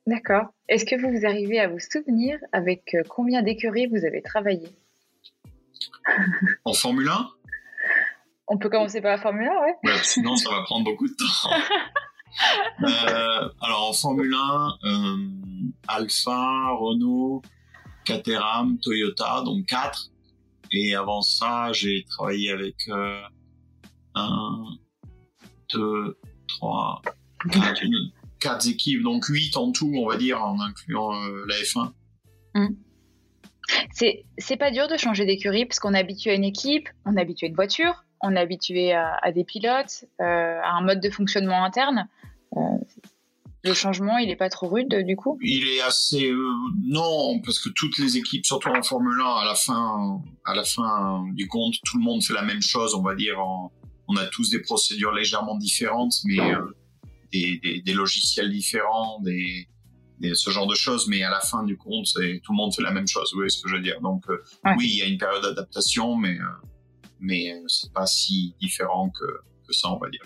D'accord. 0.07 0.47
Est-ce 0.69 0.85
que 0.85 0.97
vous 0.97 1.27
arrivez 1.27 1.61
à 1.61 1.69
vous 1.69 1.79
souvenir 1.79 2.39
avec 2.53 2.95
euh, 2.95 3.03
combien 3.09 3.43
d'écuries 3.43 3.87
vous 3.87 4.05
avez 4.05 4.21
travaillé? 4.21 4.69
En 6.65 6.73
Formule 6.73 7.09
1 7.09 7.31
On 8.49 8.59
peut 8.59 8.69
commencer 8.69 9.01
par 9.01 9.13
la 9.13 9.19
Formule 9.19 9.47
1, 9.47 9.51
ouais. 9.51 9.77
ouais 9.85 10.01
sinon, 10.03 10.37
ça 10.37 10.51
va 10.51 10.63
prendre 10.63 10.85
beaucoup 10.85 11.07
de 11.07 11.15
temps. 11.15 11.51
euh, 12.83 13.49
alors, 13.61 13.91
en 13.91 13.93
Formule 13.93 14.35
1, 14.35 14.79
euh, 14.85 15.17
Alpha, 15.87 16.71
Renault, 16.73 17.43
Caterham, 18.05 18.79
Toyota, 18.79 19.43
donc 19.45 19.67
4. 19.67 20.11
Et 20.73 20.95
avant 20.95 21.21
ça, 21.21 21.73
j'ai 21.73 22.05
travaillé 22.09 22.51
avec 22.51 22.75
euh, 22.89 23.21
1, 26.61 27.01
2, 27.45 27.51
3, 27.51 27.63
4, 27.63 27.83
4 28.41 28.69
équipes, 28.69 29.03
donc 29.03 29.27
8 29.27 29.57
en 29.57 29.73
tout, 29.73 29.93
on 29.97 30.09
va 30.09 30.17
dire, 30.17 30.43
en 30.43 30.61
incluant 30.61 31.15
euh, 31.15 31.45
la 31.47 31.55
F1. 31.57 31.93
Mmh. 32.55 32.69
C'est 34.39 34.57
pas 34.57 34.71
dur 34.71 34.89
de 34.89 34.97
changer 34.97 35.25
d'écurie 35.25 35.65
parce 35.65 35.79
qu'on 35.79 35.95
est 35.95 35.99
habitué 35.99 36.31
à 36.33 36.35
une 36.35 36.45
équipe, 36.45 36.89
on 37.05 37.17
est 37.17 37.21
habitué 37.21 37.47
à 37.47 37.49
une 37.51 37.55
voiture, 37.55 38.05
on 38.21 38.35
est 38.35 38.41
habitué 38.41 38.93
à, 38.93 39.19
à 39.23 39.33
des 39.33 39.45
pilotes, 39.45 40.05
euh, 40.21 40.61
à 40.63 40.73
un 40.73 40.83
mode 40.83 41.01
de 41.01 41.11
fonctionnement 41.11 41.65
interne. 41.65 42.09
Euh, 42.57 42.61
le 43.65 43.75
changement, 43.75 44.19
il 44.19 44.27
n'est 44.27 44.37
pas 44.37 44.49
trop 44.49 44.69
rude 44.69 44.93
du 45.07 45.15
coup 45.15 45.39
Il 45.41 45.69
est 45.69 45.81
assez 45.83 46.29
euh, 46.29 46.53
non 46.85 47.41
parce 47.45 47.61
que 47.61 47.69
toutes 47.69 47.99
les 47.99 48.17
équipes, 48.17 48.45
surtout 48.45 48.69
en 48.69 48.83
Formule 48.83 49.21
1, 49.21 49.25
à 49.25 49.45
la 49.45 49.55
fin, 49.55 50.21
à 50.45 50.55
la 50.55 50.65
fin 50.65 51.25
du 51.33 51.47
compte, 51.47 51.75
tout 51.85 51.99
le 51.99 52.03
monde 52.03 52.23
fait 52.23 52.35
la 52.35 52.43
même 52.43 52.63
chose. 52.63 52.95
On 52.95 53.03
va 53.03 53.15
dire, 53.15 53.39
en, 53.39 53.71
on 54.13 54.17
a 54.17 54.27
tous 54.27 54.51
des 54.51 54.61
procédures 54.61 55.13
légèrement 55.13 55.57
différentes, 55.57 56.15
mais 56.25 56.41
euh, 56.41 56.77
des, 57.33 57.59
des, 57.63 57.81
des, 57.81 57.95
logiciels 57.95 58.51
différents, 58.51 59.21
des, 59.21 59.69
des, 60.21 60.35
ce 60.35 60.51
genre 60.51 60.67
de 60.67 60.75
choses. 60.75 61.09
Mais 61.09 61.23
à 61.23 61.31
la 61.31 61.41
fin 61.41 61.63
du 61.63 61.77
compte, 61.77 62.07
tout 62.15 62.53
le 62.53 62.57
monde 62.57 62.75
fait 62.75 62.83
la 62.83 62.93
même 62.93 63.09
chose. 63.09 63.31
Vous 63.33 63.39
voyez 63.39 63.51
ce 63.51 63.63
que 63.63 63.69
je 63.69 63.77
veux 63.77 63.83
dire? 63.83 64.01
Donc 64.01 64.29
euh, 64.29 64.43
ouais. 64.65 64.75
oui, 64.77 64.89
il 64.93 64.99
y 64.99 65.03
a 65.03 65.07
une 65.07 65.19
période 65.19 65.43
d'adaptation, 65.43 66.17
mais 66.17 66.39
euh, 66.39 66.69
mais 67.21 67.55
c'est 67.69 67.93
pas 67.93 68.07
si 68.07 68.55
différent 68.61 69.11
que, 69.11 69.25
que 69.67 69.73
ça, 69.73 69.93
on 69.93 69.99
va 69.99 70.11
dire. 70.11 70.23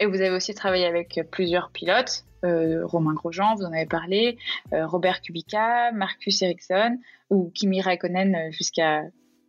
Et 0.00 0.06
vous 0.06 0.20
avez 0.20 0.30
aussi 0.30 0.54
travaillé 0.54 0.86
avec 0.86 1.20
plusieurs 1.30 1.70
pilotes, 1.70 2.24
euh, 2.44 2.84
Romain 2.84 3.14
Grosjean, 3.14 3.54
vous 3.54 3.64
en 3.64 3.72
avez 3.72 3.86
parlé, 3.86 4.36
euh, 4.72 4.86
Robert 4.86 5.22
Kubica, 5.22 5.92
Marcus 5.92 6.42
Ericsson 6.42 6.98
ou 7.30 7.50
Kimi 7.54 7.80
Raikkonen 7.80 8.52
jusqu'à 8.52 9.02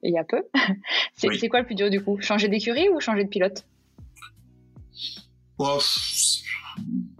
il 0.05 0.13
y 0.13 0.17
a 0.17 0.23
peu. 0.23 0.43
c'est 1.13 1.27
oui. 1.27 1.49
quoi 1.49 1.61
le 1.61 1.65
plus 1.65 1.75
dur 1.75 1.89
du 1.89 2.03
coup? 2.03 2.19
Changer 2.21 2.47
d'écurie 2.47 2.89
ou 2.89 2.99
changer 2.99 3.23
de 3.23 3.29
pilote? 3.29 3.65
Oh, 5.57 5.79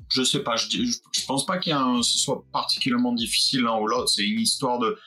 Je 0.10 0.24
sais 0.24 0.44
pas, 0.44 0.56
je, 0.56 0.68
je 0.68 1.26
pense 1.26 1.46
pas 1.46 1.58
qu'il 1.58 1.74
ce 1.74 2.18
soit 2.18 2.44
particulièrement 2.52 3.14
difficile 3.14 3.62
l'un 3.62 3.80
ou 3.80 3.88
l'autre. 3.88 4.10
C'est 4.10 4.26
une 4.26 4.40
histoire 4.40 4.80
de. 4.80 4.98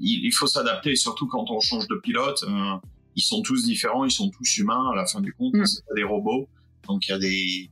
Il, 0.00 0.24
il 0.24 0.32
faut 0.32 0.46
s'adapter, 0.46 0.96
surtout 0.96 1.26
quand 1.26 1.50
on 1.50 1.60
change 1.60 1.86
de 1.88 1.96
pilote. 1.96 2.42
Euh, 2.44 2.76
ils 3.14 3.22
sont 3.22 3.42
tous 3.42 3.64
différents, 3.64 4.04
ils 4.04 4.10
sont 4.10 4.30
tous 4.30 4.56
humains 4.58 4.90
à 4.92 4.96
la 4.96 5.06
fin 5.06 5.20
du 5.20 5.32
compte, 5.34 5.54
mm. 5.54 5.66
c'est 5.66 5.84
pas 5.84 5.94
des 5.94 6.04
robots. 6.04 6.48
Donc 6.88 7.06
il 7.06 7.10
y 7.10 7.14
a 7.14 7.18
des 7.18 7.70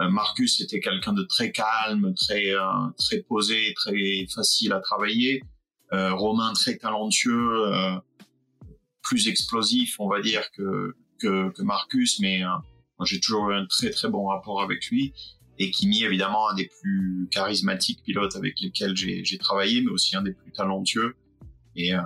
euh, 0.00 0.08
Marcus 0.08 0.60
était 0.60 0.80
quelqu'un 0.80 1.12
de 1.12 1.22
très 1.22 1.50
calme, 1.50 2.14
très 2.14 2.54
euh, 2.54 2.62
très 2.96 3.18
posé, 3.18 3.74
très 3.74 4.26
facile 4.32 4.72
à 4.72 4.80
travailler. 4.80 5.42
Euh, 5.92 6.12
Romain 6.14 6.52
très 6.52 6.76
talentueux, 6.76 7.66
euh, 7.66 7.96
plus 9.08 9.28
explosif, 9.28 9.98
on 9.98 10.08
va 10.08 10.20
dire 10.20 10.50
que 10.52 10.94
que, 11.18 11.62
Marcus, 11.62 12.20
mais 12.20 12.44
euh, 12.44 13.04
j'ai 13.04 13.18
toujours 13.18 13.50
eu 13.50 13.54
un 13.54 13.66
très 13.66 13.90
très 13.90 14.08
bon 14.08 14.26
rapport 14.26 14.62
avec 14.62 14.86
lui. 14.86 15.12
Et 15.58 15.72
Kimi, 15.72 16.04
évidemment, 16.04 16.48
un 16.50 16.54
des 16.54 16.70
plus 16.80 17.26
charismatiques 17.32 18.04
pilotes 18.04 18.36
avec 18.36 18.60
lesquels 18.60 18.94
j'ai 18.96 19.38
travaillé, 19.38 19.80
mais 19.80 19.90
aussi 19.90 20.14
un 20.14 20.22
des 20.22 20.32
plus 20.32 20.52
talentueux. 20.52 21.16
Et 21.74 21.92
euh, 21.92 22.00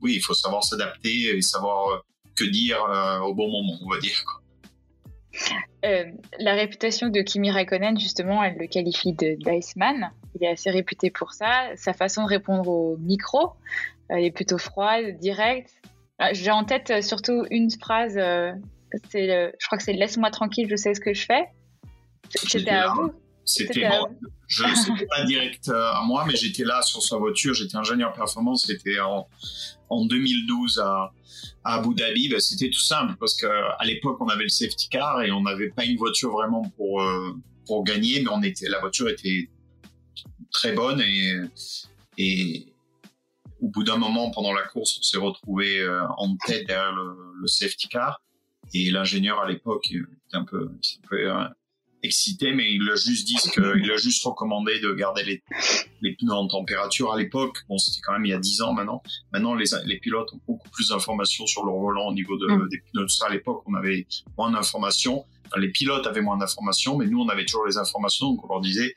oui, 0.00 0.14
il 0.16 0.20
faut 0.20 0.34
savoir 0.34 0.64
s'adapter 0.64 1.36
et 1.36 1.42
savoir 1.42 2.02
que 2.36 2.44
dire 2.44 2.78
au 3.24 3.34
bon 3.34 3.48
moment, 3.48 3.78
on 3.84 3.88
va 3.88 4.00
dire. 4.00 4.24
Quoi. 4.24 4.42
Euh, 5.84 6.04
la 6.38 6.54
réputation 6.54 7.08
de 7.08 7.20
Kimi 7.20 7.50
Raikkonen, 7.50 7.98
justement, 7.98 8.42
elle 8.42 8.56
le 8.56 8.66
qualifie 8.66 9.12
de 9.12 9.34
d'Iceman. 9.34 10.10
Il 10.34 10.44
est 10.44 10.50
assez 10.50 10.70
réputé 10.70 11.10
pour 11.10 11.32
ça. 11.32 11.70
Sa 11.76 11.92
façon 11.92 12.24
de 12.24 12.28
répondre 12.28 12.68
au 12.68 12.96
micro, 12.98 13.52
elle 14.08 14.24
est 14.24 14.30
plutôt 14.30 14.58
froide, 14.58 15.18
directe. 15.18 15.72
J'ai 16.32 16.50
en 16.50 16.64
tête 16.64 17.02
surtout 17.02 17.44
une 17.50 17.70
phrase, 17.70 18.16
euh, 18.16 18.52
c'est 19.10 19.52
je 19.58 19.66
crois 19.66 19.78
que 19.78 19.84
c'est 19.84 19.92
Laisse-moi 19.92 20.30
tranquille, 20.30 20.66
je 20.70 20.76
sais 20.76 20.94
ce 20.94 21.00
que 21.00 21.14
je 21.14 21.26
fais. 21.26 21.44
C'était 22.30 22.70
à 22.70 22.88
vous. 22.94 23.12
C'était 23.44 23.88
bon, 23.88 24.08
je 24.46 24.62
n'étais 24.92 25.06
pas 25.06 25.24
direct 25.24 25.68
à 25.68 26.02
moi, 26.06 26.24
mais 26.26 26.36
j'étais 26.36 26.64
là 26.64 26.80
sur 26.82 27.02
sa 27.02 27.16
voiture. 27.16 27.54
J'étais 27.54 27.76
ingénieur 27.76 28.12
performance. 28.12 28.66
C'était 28.66 29.00
en, 29.00 29.26
en 29.88 30.06
2012 30.06 30.78
à, 30.78 31.12
à 31.64 31.74
Abu 31.74 31.94
Dhabi. 31.94 32.28
Ben, 32.28 32.40
c'était 32.40 32.70
tout 32.70 32.80
simple 32.80 33.14
parce 33.18 33.34
qu'à 33.36 33.76
l'époque, 33.84 34.18
on 34.20 34.28
avait 34.28 34.44
le 34.44 34.48
safety 34.48 34.88
car 34.88 35.22
et 35.22 35.32
on 35.32 35.42
n'avait 35.42 35.70
pas 35.70 35.84
une 35.84 35.96
voiture 35.96 36.30
vraiment 36.30 36.62
pour, 36.76 37.02
euh, 37.02 37.36
pour 37.66 37.84
gagner, 37.84 38.20
mais 38.22 38.30
on 38.30 38.42
était, 38.42 38.68
la 38.68 38.78
voiture 38.78 39.08
était 39.08 39.48
très 40.52 40.72
bonne 40.72 41.00
et, 41.00 41.40
et 42.18 42.71
au 43.62 43.68
bout 43.68 43.84
d'un 43.84 43.96
moment, 43.96 44.30
pendant 44.30 44.52
la 44.52 44.62
course, 44.62 44.98
on 44.98 45.02
s'est 45.02 45.18
retrouvé 45.18 45.78
euh, 45.80 46.02
en 46.18 46.36
tête 46.46 46.66
derrière 46.66 46.92
le, 46.92 47.16
le 47.40 47.46
safety 47.46 47.88
car 47.88 48.20
et 48.74 48.90
l'ingénieur 48.90 49.40
à 49.40 49.48
l'époque 49.48 49.90
était 49.90 50.04
un 50.32 50.44
peu, 50.44 50.64
un 50.64 51.08
peu 51.08 51.30
euh, 51.30 51.44
excité, 52.02 52.52
mais 52.52 52.72
il 52.72 52.88
a 52.90 52.96
juste 52.96 53.26
dit 53.26 53.36
qu'il 53.52 53.90
a 53.90 53.96
juste 53.96 54.24
recommandé 54.24 54.80
de 54.80 54.92
garder 54.92 55.22
les, 55.24 55.42
les 56.00 56.14
pneus 56.14 56.32
en 56.32 56.48
température 56.48 57.12
à 57.12 57.18
l'époque. 57.18 57.58
Bon, 57.68 57.78
c'était 57.78 58.00
quand 58.02 58.12
même 58.12 58.24
il 58.24 58.30
y 58.30 58.34
a 58.34 58.38
10 58.38 58.62
ans 58.62 58.72
maintenant. 58.72 59.02
Maintenant, 59.32 59.54
les, 59.54 59.66
les 59.84 59.98
pilotes 59.98 60.32
ont 60.32 60.40
beaucoup 60.46 60.68
plus 60.70 60.88
d'informations 60.88 61.46
sur 61.46 61.64
leur 61.64 61.76
volant 61.76 62.08
au 62.08 62.14
niveau 62.14 62.36
de, 62.36 62.46
mm. 62.46 62.68
des 62.68 62.78
pneus. 62.92 63.08
Ça, 63.08 63.26
à 63.26 63.30
l'époque, 63.30 63.62
on 63.66 63.74
avait 63.74 64.06
moins 64.36 64.50
d'informations. 64.50 65.24
les 65.56 65.70
pilotes 65.70 66.06
avaient 66.06 66.22
moins 66.22 66.38
d'informations, 66.38 66.96
mais 66.96 67.06
nous, 67.06 67.20
on 67.20 67.28
avait 67.28 67.44
toujours 67.44 67.66
les 67.66 67.76
informations. 67.76 68.30
Donc, 68.30 68.44
on 68.44 68.48
leur 68.48 68.60
disait, 68.60 68.94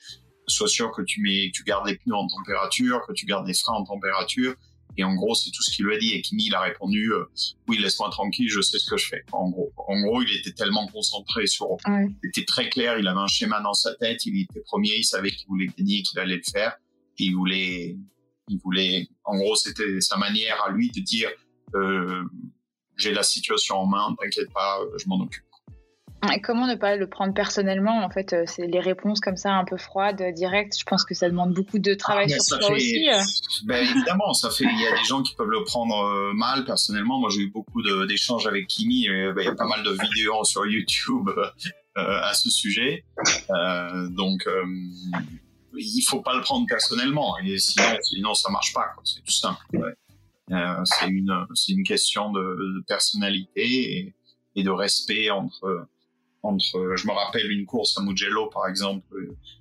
sois 0.48 0.68
sûr 0.68 0.92
que 0.92 1.02
tu 1.02 1.22
mets, 1.22 1.48
que 1.48 1.58
tu 1.58 1.64
gardes 1.64 1.88
les 1.88 1.96
pneus 1.96 2.16
en 2.16 2.28
température, 2.28 3.02
que 3.08 3.14
tu 3.14 3.26
gardes 3.26 3.48
les 3.48 3.54
freins 3.54 3.74
en 3.74 3.84
température, 3.84 4.56
et 4.98 5.04
en 5.04 5.14
gros, 5.14 5.36
c'est 5.36 5.52
tout 5.52 5.62
ce 5.62 5.76
qu'il 5.76 5.86
lui 5.86 5.96
a 5.96 5.98
dit. 5.98 6.14
Et 6.14 6.22
Kimi, 6.22 6.46
il 6.46 6.56
a 6.56 6.62
répondu, 6.62 7.12
euh, 7.12 7.26
oui, 7.68 7.78
laisse-moi 7.78 8.10
tranquille, 8.10 8.50
je 8.50 8.62
sais 8.62 8.80
ce 8.80 8.90
que 8.90 8.98
je 8.98 9.08
fais. 9.08 9.24
En 9.32 9.50
gros, 9.50 9.74
en 9.78 10.02
gros, 10.02 10.22
il 10.22 10.38
était 10.38 10.54
tellement 10.54 10.88
concentré 10.88 11.48
sur, 11.48 11.72
ouais. 11.72 12.08
il 12.24 12.30
était 12.30 12.46
très 12.46 12.70
clair, 12.70 12.98
il 12.98 13.08
avait 13.08 13.20
un 13.20 13.28
schéma 13.28 13.62
dans 13.62 13.74
sa 13.74 13.94
tête, 13.96 14.26
il 14.26 14.42
était 14.42 14.62
premier, 14.62 14.96
il 14.96 15.04
savait 15.04 15.32
qu'il 15.32 15.48
voulait 15.48 15.68
gagner, 15.78 16.02
qu'il 16.04 16.20
allait 16.20 16.38
le 16.38 16.44
faire. 16.50 16.78
Et 17.20 17.26
il 17.26 17.36
voulait, 17.36 17.98
il 18.48 18.58
voulait, 18.60 19.08
en 19.24 19.38
gros, 19.38 19.56
c'était 19.56 20.00
sa 20.02 20.18
manière 20.18 20.64
à 20.64 20.72
lui 20.72 20.92
de 20.92 21.02
dire, 21.02 21.30
euh, 21.76 22.24
j'ai 22.96 23.14
la 23.14 23.24
situation 23.24 23.78
en 23.78 23.86
main, 23.86 24.16
t'inquiète 24.22 24.52
pas, 24.54 24.80
je 24.98 25.08
m'en 25.08 25.20
occupe. 25.20 25.44
Et 26.34 26.42
comment 26.42 26.68
ne 26.68 26.76
pas 26.76 26.96
le 26.96 27.08
prendre 27.08 27.34
personnellement 27.34 28.04
En 28.04 28.10
fait, 28.10 28.34
euh, 28.34 28.44
c'est 28.48 28.68
les 28.68 28.80
réponses 28.80 29.20
comme 29.20 29.38
ça, 29.38 29.52
un 29.52 29.66
peu 29.66 29.78
froides, 29.78 30.22
directes. 30.34 30.78
Je 30.80 30.86
pense 30.86 31.04
que 31.04 31.14
ça 31.14 31.30
demande 31.30 31.54
beaucoup 31.54 31.80
de 31.80 31.94
travail 31.94 32.28
ah, 32.30 32.40
sur 32.40 32.62
soi 32.62 32.76
aussi. 32.76 33.10
Euh. 33.10 33.20
Ben, 33.66 33.84
évidemment, 33.84 34.34
ça 34.34 34.50
fait. 34.50 34.66
Il 34.66 34.82
y 34.82 34.88
a 34.88 34.92
des 34.92 35.04
gens 35.06 35.24
qui 35.24 35.34
peuvent 35.36 35.50
le 35.50 35.64
prendre 35.64 35.96
euh, 35.96 36.34
mal. 36.34 36.66
Personnellement, 36.66 37.20
moi, 37.20 37.30
j'ai 37.30 37.42
eu 37.42 37.50
beaucoup 37.50 37.82
d'échanges 38.06 38.46
avec 38.48 38.68
Kimi. 38.68 39.08
Ben, 39.08 39.36
il 39.38 39.46
y 39.46 39.48
a 39.48 39.56
pas 39.56 39.66
mal 39.66 39.84
de 39.84 39.92
vidéos 39.92 40.44
sur 40.44 40.66
YouTube 40.66 41.30
à 41.96 42.34
ce 42.34 42.50
sujet. 42.50 43.04
donc, 44.10 44.48
il 45.78 46.02
faut 46.02 46.22
pas 46.22 46.36
le 46.36 46.42
prendre 46.42 46.66
personnellement. 46.68 47.38
Et 47.40 47.58
sinon, 47.58 47.86
sinon 48.02 48.34
ça 48.34 48.50
marche 48.52 48.74
pas. 48.74 48.94
C'est 49.04 49.24
tout 49.24 49.32
simple. 49.32 49.60
c'est 50.50 51.08
une, 51.08 51.46
c'est 51.54 51.72
une 51.72 51.84
question 51.84 52.32
de, 52.32 52.42
de 52.42 52.84
personnalité 52.88 53.98
et, 53.98 54.16
et 54.56 54.64
de 54.64 54.70
respect 54.70 55.30
entre 55.30 55.88
entre, 56.46 56.94
je 56.96 57.08
me 57.08 57.12
rappelle 57.12 57.52
une 57.52 57.66
course 57.66 57.98
à 57.98 58.02
Mugello 58.02 58.48
par 58.48 58.68
exemple, 58.68 59.06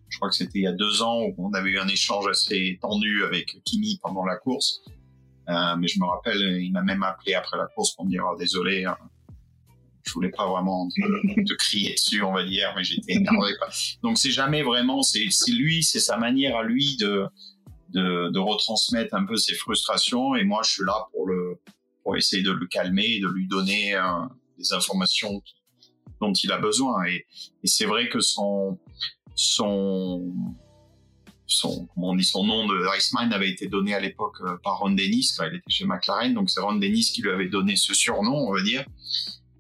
je 0.09 0.18
crois 0.18 0.29
que 0.29 0.37
c'était 0.37 0.61
il 0.61 0.62
y 0.62 0.66
a 0.66 0.73
deux 0.73 1.03
ans 1.03 1.23
où 1.23 1.35
on 1.38 1.53
avait 1.53 1.70
eu 1.70 1.79
un 1.79 1.88
échange 1.88 2.29
assez 2.29 2.79
tendu 2.81 3.25
avec 3.25 3.62
Kimi 3.64 3.99
pendant 4.03 4.25
la 4.25 4.37
course. 4.37 4.83
Euh, 5.49 5.77
mais 5.77 5.88
je 5.88 6.01
me 6.01 6.07
rappelle, 6.07 6.40
il 6.62 6.73
m'a 6.73 6.83
même 6.83 7.03
appelé 7.03 7.35
après 7.35 7.59
la 7.59 7.66
course 7.66 7.94
pour 7.94 8.07
me 8.07 8.11
dire 8.11 8.25
oh, 8.31 8.37
désolé, 8.37 8.85
hein, 8.85 8.97
je 10.05 10.12
voulais 10.12 10.31
pas 10.31 10.47
vraiment 10.49 10.88
te, 10.88 11.55
crier 11.55 11.94
dessus, 11.94 12.23
on 12.23 12.33
va 12.33 12.44
dire, 12.44 12.73
mais 12.77 12.85
j'étais 12.85 13.14
énervé. 13.14 13.53
Donc 14.03 14.18
c'est 14.18 14.31
jamais 14.31 14.62
vraiment, 14.62 15.03
c'est 15.03 15.29
lui, 15.49 15.83
c'est 15.83 16.01
sa 16.01 16.16
manière 16.16 16.57
à 16.57 16.62
lui 16.62 16.97
de, 16.97 17.29
retransmettre 18.38 19.14
un 19.14 19.25
peu 19.25 19.37
ses 19.37 19.55
frustrations, 19.55 20.35
et 20.35 20.44
moi 20.44 20.62
je 20.64 20.73
suis 20.73 20.85
là 20.85 21.09
pour 22.03 22.16
essayer 22.16 22.42
de 22.42 22.53
le 22.53 22.66
calmer 22.66 23.20
de 23.20 23.29
lui 23.29 23.47
donner 23.47 23.94
euh, 23.94 24.03
des 24.59 24.73
informations 24.73 25.42
dont 26.20 26.33
il 26.33 26.53
a 26.53 26.59
besoin. 26.59 27.05
Et, 27.07 27.27
c'est 27.64 27.87
vrai 27.87 28.09
que 28.09 28.20
son, 28.20 28.79
son, 29.35 30.33
comment 31.94 32.11
on 32.11 32.16
dit, 32.16 32.24
son 32.24 32.44
nom 32.44 32.66
de 32.66 32.96
Iceman 32.96 33.33
avait 33.33 33.50
été 33.50 33.68
donné 33.68 33.94
à 33.94 34.00
l'époque 34.00 34.37
euh, 34.42 34.57
par 34.62 34.79
Ron 34.79 34.90
Dennis 34.90 35.35
quand 35.37 35.44
il 35.44 35.57
était 35.57 35.70
chez 35.70 35.85
McLaren. 35.85 36.35
Donc 36.35 36.50
c'est 36.50 36.61
Ron 36.61 36.77
Dennis 36.77 37.11
qui 37.14 37.22
lui 37.22 37.31
avait 37.31 37.48
donné 37.48 37.77
ce 37.77 37.94
surnom, 37.94 38.48
on 38.48 38.53
va 38.53 38.62
dire. 38.62 38.85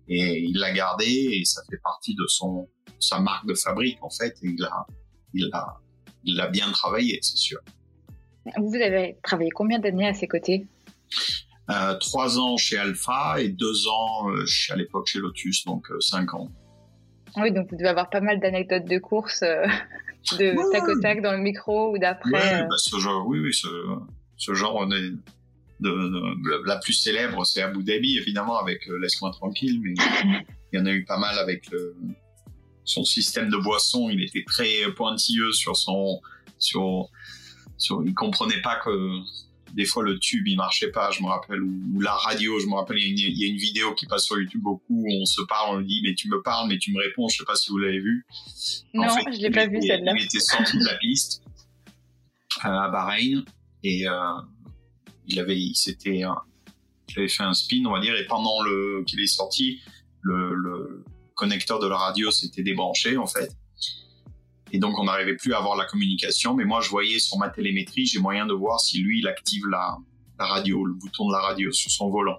Et 0.08 0.40
il 0.40 0.58
l'a 0.58 0.72
gardé 0.72 1.06
et 1.06 1.44
ça 1.44 1.62
fait 1.70 1.80
partie 1.82 2.14
de 2.14 2.26
son, 2.26 2.68
sa 3.00 3.20
marque 3.20 3.46
de 3.46 3.54
fabrique, 3.54 4.02
en 4.02 4.10
fait. 4.10 4.36
Et 4.42 4.48
il 4.48 4.56
l'a, 4.58 4.86
il 5.32 5.48
l'a, 5.52 5.80
il 6.24 6.36
l'a 6.36 6.48
bien 6.48 6.70
travaillé, 6.72 7.18
c'est 7.22 7.36
sûr. 7.36 7.58
Vous 8.58 8.74
avez 8.74 9.16
travaillé 9.22 9.50
combien 9.50 9.78
d'années 9.78 10.06
à 10.06 10.14
ses 10.14 10.28
côtés? 10.28 10.66
Euh, 11.70 11.94
trois 11.94 12.38
ans 12.38 12.56
chez 12.56 12.76
Alpha 12.76 13.40
et 13.40 13.48
deux 13.48 13.88
ans 13.88 14.30
euh, 14.30 14.44
à 14.70 14.76
l'époque 14.76 15.06
chez 15.06 15.18
Lotus, 15.18 15.64
donc 15.64 15.90
euh, 15.90 16.00
cinq 16.00 16.34
ans. 16.34 16.50
Oui, 17.36 17.52
donc 17.52 17.70
vous 17.70 17.76
devez 17.76 17.88
avoir 17.88 18.10
pas 18.10 18.20
mal 18.20 18.38
d'anecdotes 18.38 18.84
de 18.84 18.98
course 18.98 19.40
de 20.38 20.72
tac 20.72 20.88
au 20.88 21.00
tac 21.00 21.22
dans 21.22 21.32
le 21.32 21.38
micro 21.38 21.92
ou 21.92 21.98
d'après. 21.98 22.30
Oui, 22.32 22.68
bah, 22.68 22.76
ce 22.76 22.98
genre, 22.98 23.26
oui, 23.26 23.40
oui, 23.40 23.54
ce, 23.54 23.68
ce 24.36 24.52
genre 24.52 24.86
de, 24.86 25.18
de, 25.80 26.66
la 26.66 26.76
plus 26.76 26.92
célèbre, 26.92 27.44
c'est 27.46 27.62
Abu 27.62 27.82
Dhabi, 27.82 28.18
évidemment, 28.18 28.58
avec 28.58 28.86
Laisse-moi 28.86 29.30
tranquille, 29.30 29.80
mais 29.82 29.94
il 30.72 30.78
y 30.78 30.82
en 30.82 30.86
a 30.86 30.92
eu 30.92 31.04
pas 31.04 31.18
mal 31.18 31.38
avec 31.38 31.70
le, 31.70 31.96
son 32.84 33.04
système 33.04 33.48
de 33.48 33.56
boisson. 33.56 34.10
Il 34.10 34.22
était 34.22 34.44
très 34.46 34.92
pointilleux 34.94 35.52
sur 35.52 35.76
son, 35.76 36.20
sur, 36.58 37.08
sur, 37.78 38.02
il 38.04 38.14
comprenait 38.14 38.60
pas 38.60 38.76
que 38.76 38.90
des 39.74 39.84
fois 39.84 40.02
le 40.02 40.18
tube 40.18 40.46
il 40.46 40.56
marchait 40.56 40.90
pas, 40.90 41.10
je 41.10 41.22
me 41.22 41.28
rappelle, 41.28 41.60
ou, 41.60 42.00
la 42.00 42.12
radio, 42.12 42.58
je 42.60 42.66
me 42.66 42.74
rappelle, 42.74 42.98
il 42.98 43.18
y, 43.18 43.44
a 43.44 43.48
une, 43.48 43.56
vidéo 43.56 43.94
qui 43.94 44.06
passe 44.06 44.24
sur 44.24 44.38
YouTube 44.38 44.62
beaucoup 44.62 45.04
où 45.04 45.22
on 45.22 45.24
se 45.24 45.42
parle, 45.42 45.76
on 45.76 45.80
dit 45.80 46.00
mais 46.04 46.14
tu 46.14 46.28
me 46.28 46.40
parles, 46.42 46.68
mais 46.68 46.78
tu 46.78 46.92
me 46.92 47.00
réponds, 47.00 47.28
je 47.28 47.38
sais 47.38 47.44
pas 47.44 47.56
si 47.56 47.70
vous 47.70 47.78
l'avez 47.78 48.00
vu. 48.00 48.24
Non, 48.94 49.08
je 49.08 49.40
l'ai 49.40 49.50
pas 49.50 49.66
vu 49.66 49.82
celle-là. 49.82 50.12
Il 50.16 50.24
était 50.24 50.40
sorti 50.40 50.78
de 50.78 50.84
la 50.84 50.96
piste 50.96 51.42
euh, 52.64 52.68
à 52.68 52.88
Bahreïn 52.88 53.44
et 53.82 54.08
euh, 54.08 54.12
il 55.26 55.38
avait, 55.40 55.58
il 55.58 55.74
s'était, 55.74 56.20
il 56.20 57.18
avait 57.18 57.28
fait 57.28 57.42
un 57.42 57.54
spin, 57.54 57.84
on 57.86 57.92
va 57.92 58.00
dire, 58.00 58.16
et 58.16 58.26
pendant 58.26 58.62
le 58.62 59.02
qu'il 59.06 59.20
est 59.20 59.26
sorti, 59.26 59.80
le, 60.22 60.54
le 60.54 61.04
connecteur 61.34 61.80
de 61.80 61.88
la 61.88 61.96
radio 61.96 62.30
s'était 62.30 62.62
débranché 62.62 63.16
en 63.16 63.26
fait. 63.26 63.50
Et 64.74 64.80
donc, 64.80 64.98
on 64.98 65.04
n'arrivait 65.04 65.36
plus 65.36 65.54
à 65.54 65.58
avoir 65.58 65.76
la 65.76 65.84
communication. 65.84 66.52
Mais 66.52 66.64
moi, 66.64 66.80
je 66.80 66.90
voyais 66.90 67.20
sur 67.20 67.38
ma 67.38 67.48
télémétrie, 67.48 68.06
j'ai 68.06 68.18
moyen 68.18 68.44
de 68.44 68.52
voir 68.52 68.80
si 68.80 68.98
lui, 68.98 69.20
il 69.20 69.28
active 69.28 69.68
la, 69.68 69.98
la 70.36 70.46
radio, 70.46 70.84
le 70.84 70.94
bouton 70.94 71.28
de 71.28 71.32
la 71.32 71.38
radio 71.38 71.70
sur 71.70 71.92
son 71.92 72.10
volant. 72.10 72.36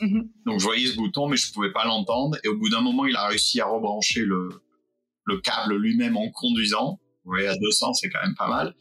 Mhm. 0.00 0.28
Donc, 0.44 0.58
je 0.58 0.64
voyais 0.64 0.88
ce 0.88 0.96
bouton, 0.96 1.28
mais 1.28 1.36
je 1.36 1.52
pouvais 1.52 1.70
pas 1.70 1.84
l'entendre. 1.84 2.36
Et 2.42 2.48
au 2.48 2.56
bout 2.56 2.68
d'un 2.68 2.80
moment, 2.80 3.06
il 3.06 3.14
a 3.14 3.28
réussi 3.28 3.60
à 3.60 3.66
rebrancher 3.66 4.24
le, 4.24 4.48
le 5.24 5.40
câble 5.40 5.76
lui-même 5.76 6.16
en 6.16 6.28
conduisant. 6.30 6.98
Vous 7.24 7.30
voyez, 7.30 7.46
à 7.46 7.56
200, 7.56 7.94
c'est 7.94 8.08
quand 8.08 8.22
même 8.22 8.34
pas 8.34 8.48
mal. 8.48 8.74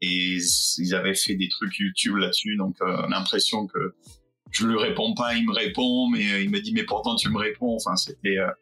Et 0.00 0.38
ils 0.78 0.94
avaient 0.94 1.16
fait 1.16 1.34
des 1.34 1.48
trucs 1.48 1.76
YouTube 1.76 2.14
là-dessus. 2.18 2.56
Donc, 2.56 2.76
euh, 2.82 3.08
l'impression 3.08 3.66
que 3.66 3.96
je 4.52 4.64
lui 4.64 4.78
réponds 4.78 5.14
pas, 5.14 5.34
il 5.34 5.44
me 5.44 5.52
répond, 5.52 6.08
mais 6.08 6.32
euh, 6.34 6.40
il 6.40 6.50
me 6.50 6.60
dit, 6.60 6.72
mais 6.72 6.84
pourtant, 6.84 7.16
tu 7.16 7.30
me 7.30 7.38
réponds. 7.38 7.74
Enfin, 7.74 7.96
c'était, 7.96 8.38
euh, 8.38 8.52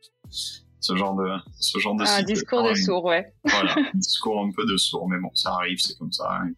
ce 0.83 0.97
genre 0.97 1.15
de 1.15 1.29
ce 1.59 1.79
genre 1.79 1.95
de 1.95 2.05
un 2.05 2.23
discours 2.23 2.69
de 2.69 2.75
sourd 2.75 3.05
ouais 3.05 3.33
voilà 3.45 3.75
un 3.79 3.91
discours 3.99 4.45
un 4.45 4.51
peu 4.51 4.67
de 4.67 4.77
sourd 4.77 5.09
mais 5.09 5.19
bon 5.19 5.31
ça 5.33 5.53
arrive 5.53 5.79
c'est 5.79 5.97
comme 5.97 6.13
ça 6.13 6.29
hein. 6.31 6.51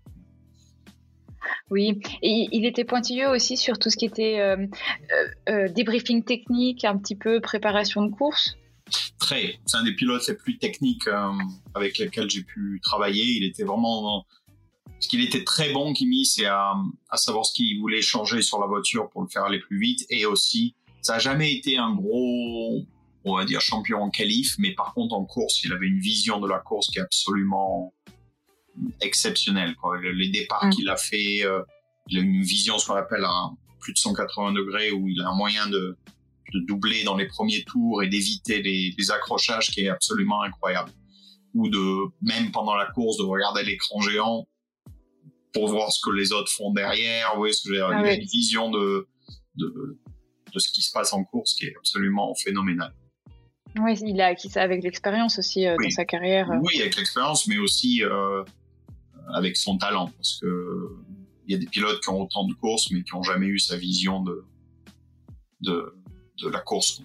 Oui, 1.71 2.01
et 2.23 2.49
il 2.53 2.65
était 2.67 2.85
pointilleux 2.85 3.29
aussi 3.29 3.57
sur 3.57 3.79
tout 3.79 3.91
ce 3.91 3.97
qui 3.97 4.07
était 4.07 4.41
euh, 4.41 4.57
euh, 4.57 5.29
euh, 5.51 5.69
débriefing 5.69 6.25
technique, 6.25 6.85
un 6.85 6.97
petit 6.97 7.17
peu 7.17 7.41
préparation 7.41 8.03
de 8.03 8.11
course. 8.11 8.57
Très. 9.19 9.59
C'est 9.67 9.77
un 9.77 9.85
des 9.85 9.95
pilotes 9.95 10.27
les 10.29 10.35
plus 10.35 10.59
techniques 10.59 11.09
avec 11.75 11.99
lesquels 11.99 12.31
j'ai 12.31 12.43
pu 12.43 12.81
travailler. 12.83 13.25
Il 13.25 13.45
était 13.45 13.65
vraiment. 13.65 14.27
Ce 15.01 15.09
qu'il 15.09 15.23
était 15.23 15.45
très 15.45 15.73
bon, 15.73 15.93
Kimi, 15.93 16.25
c'est 16.25 16.47
à, 16.47 16.75
à 17.11 17.17
savoir 17.17 17.45
ce 17.45 17.55
qu'il 17.55 17.79
voulait 17.81 18.03
changer 18.03 18.43
sur 18.43 18.59
la 18.59 18.67
voiture 18.67 19.09
pour 19.11 19.23
le 19.23 19.29
faire 19.29 19.45
aller 19.45 19.59
plus 19.59 19.79
vite. 19.79 20.05
Et 20.11 20.27
aussi, 20.27 20.75
ça 21.01 21.15
n'a 21.15 21.19
jamais 21.19 21.53
été 21.53 21.79
un 21.79 21.95
gros 21.95 22.85
on 23.25 23.37
va 23.37 23.45
dire 23.45 23.61
champion 23.61 24.03
en 24.03 24.11
qualif, 24.11 24.55
mais 24.59 24.73
par 24.73 24.93
contre 24.95 25.15
en 25.15 25.25
course, 25.25 25.63
il 25.65 25.73
avait 25.73 25.87
une 25.87 26.01
vision 26.01 26.41
de 26.41 26.49
la 26.49 26.59
course 26.59 26.89
qui 26.91 26.99
est 26.99 27.03
absolument 27.03 27.95
exceptionnelle. 29.01 29.75
Quoi. 29.77 30.01
Les 30.01 30.29
départs 30.29 30.67
mm. 30.67 30.71
qu'il 30.71 30.89
a 30.89 30.97
fait, 30.97 31.45
euh, 31.45 31.63
il 32.09 32.19
a 32.19 32.21
une 32.21 32.43
vision, 32.43 32.79
ce 32.79 32.87
qu'on 32.87 32.95
appelle 32.95 33.25
à 33.25 33.51
plus 33.81 33.93
de 33.93 33.99
180 33.99 34.53
degrés, 34.53 34.91
où 34.93 35.09
il 35.09 35.21
a 35.23 35.29
un 35.29 35.35
moyen 35.35 35.69
de, 35.69 35.97
de 36.53 36.61
doubler 36.67 37.03
dans 37.05 37.17
les 37.17 37.27
premiers 37.27 37.65
tours 37.65 38.03
et 38.03 38.09
d'éviter 38.09 38.63
les, 38.63 38.95
les, 38.97 39.11
accrochages 39.11 39.71
qui 39.71 39.83
est 39.83 39.89
absolument 39.89 40.43
incroyable. 40.43 40.91
Ou 41.55 41.69
de, 41.69 42.11
même 42.21 42.51
pendant 42.51 42.75
la 42.75 42.87
course, 42.87 43.17
de 43.19 43.23
regarder 43.23 43.63
l'écran 43.63 44.01
géant 44.01 44.47
pour 45.53 45.69
voir 45.69 45.93
ce 45.93 46.01
que 46.05 46.11
les 46.11 46.33
autres 46.33 46.51
font 46.51 46.73
derrière. 46.73 47.31
Vous 47.33 47.39
voyez 47.39 47.55
ce 47.55 47.69
que 47.69 47.75
j'ai 47.75 47.81
ah 47.81 48.13
une 48.13 48.25
vision 48.25 48.71
de, 48.71 49.07
de, 49.57 49.99
de 50.53 50.59
ce 50.59 50.69
qui 50.71 50.83
se 50.83 50.91
passe 50.91 51.13
en 51.13 51.25
course 51.25 51.55
qui 51.55 51.67
est 51.67 51.75
absolument 51.77 52.35
phénoménale. 52.35 52.93
Oui, 53.79 53.99
il 54.03 54.21
a 54.21 54.27
acquis 54.27 54.49
ça 54.49 54.63
avec 54.63 54.83
l'expérience 54.83 55.39
aussi 55.39 55.67
euh, 55.67 55.77
dans 55.77 55.91
sa 55.91 56.05
carrière. 56.05 56.49
Oui, 56.63 56.81
avec 56.81 56.97
l'expérience, 56.97 57.47
mais 57.49 57.59
aussi 57.59 58.03
euh, 58.03 58.45
avec 59.33 59.57
son 59.57 59.79
talent, 59.79 60.11
parce 60.17 60.39
que 60.41 60.97
il 61.47 61.53
y 61.53 61.57
a 61.57 61.59
des 61.59 61.67
pilotes 61.67 62.01
qui 62.01 62.09
ont 62.09 62.23
autant 62.23 62.47
de 62.47 62.55
courses, 62.55 62.91
mais 62.91 63.03
qui 63.03 63.15
n'ont 63.15 63.23
jamais 63.23 63.47
eu 63.47 63.59
sa 63.59 63.77
vision 63.77 64.23
de, 64.23 64.45
de, 65.61 65.95
de 66.43 66.49
la 66.49 66.61
course. 66.61 67.03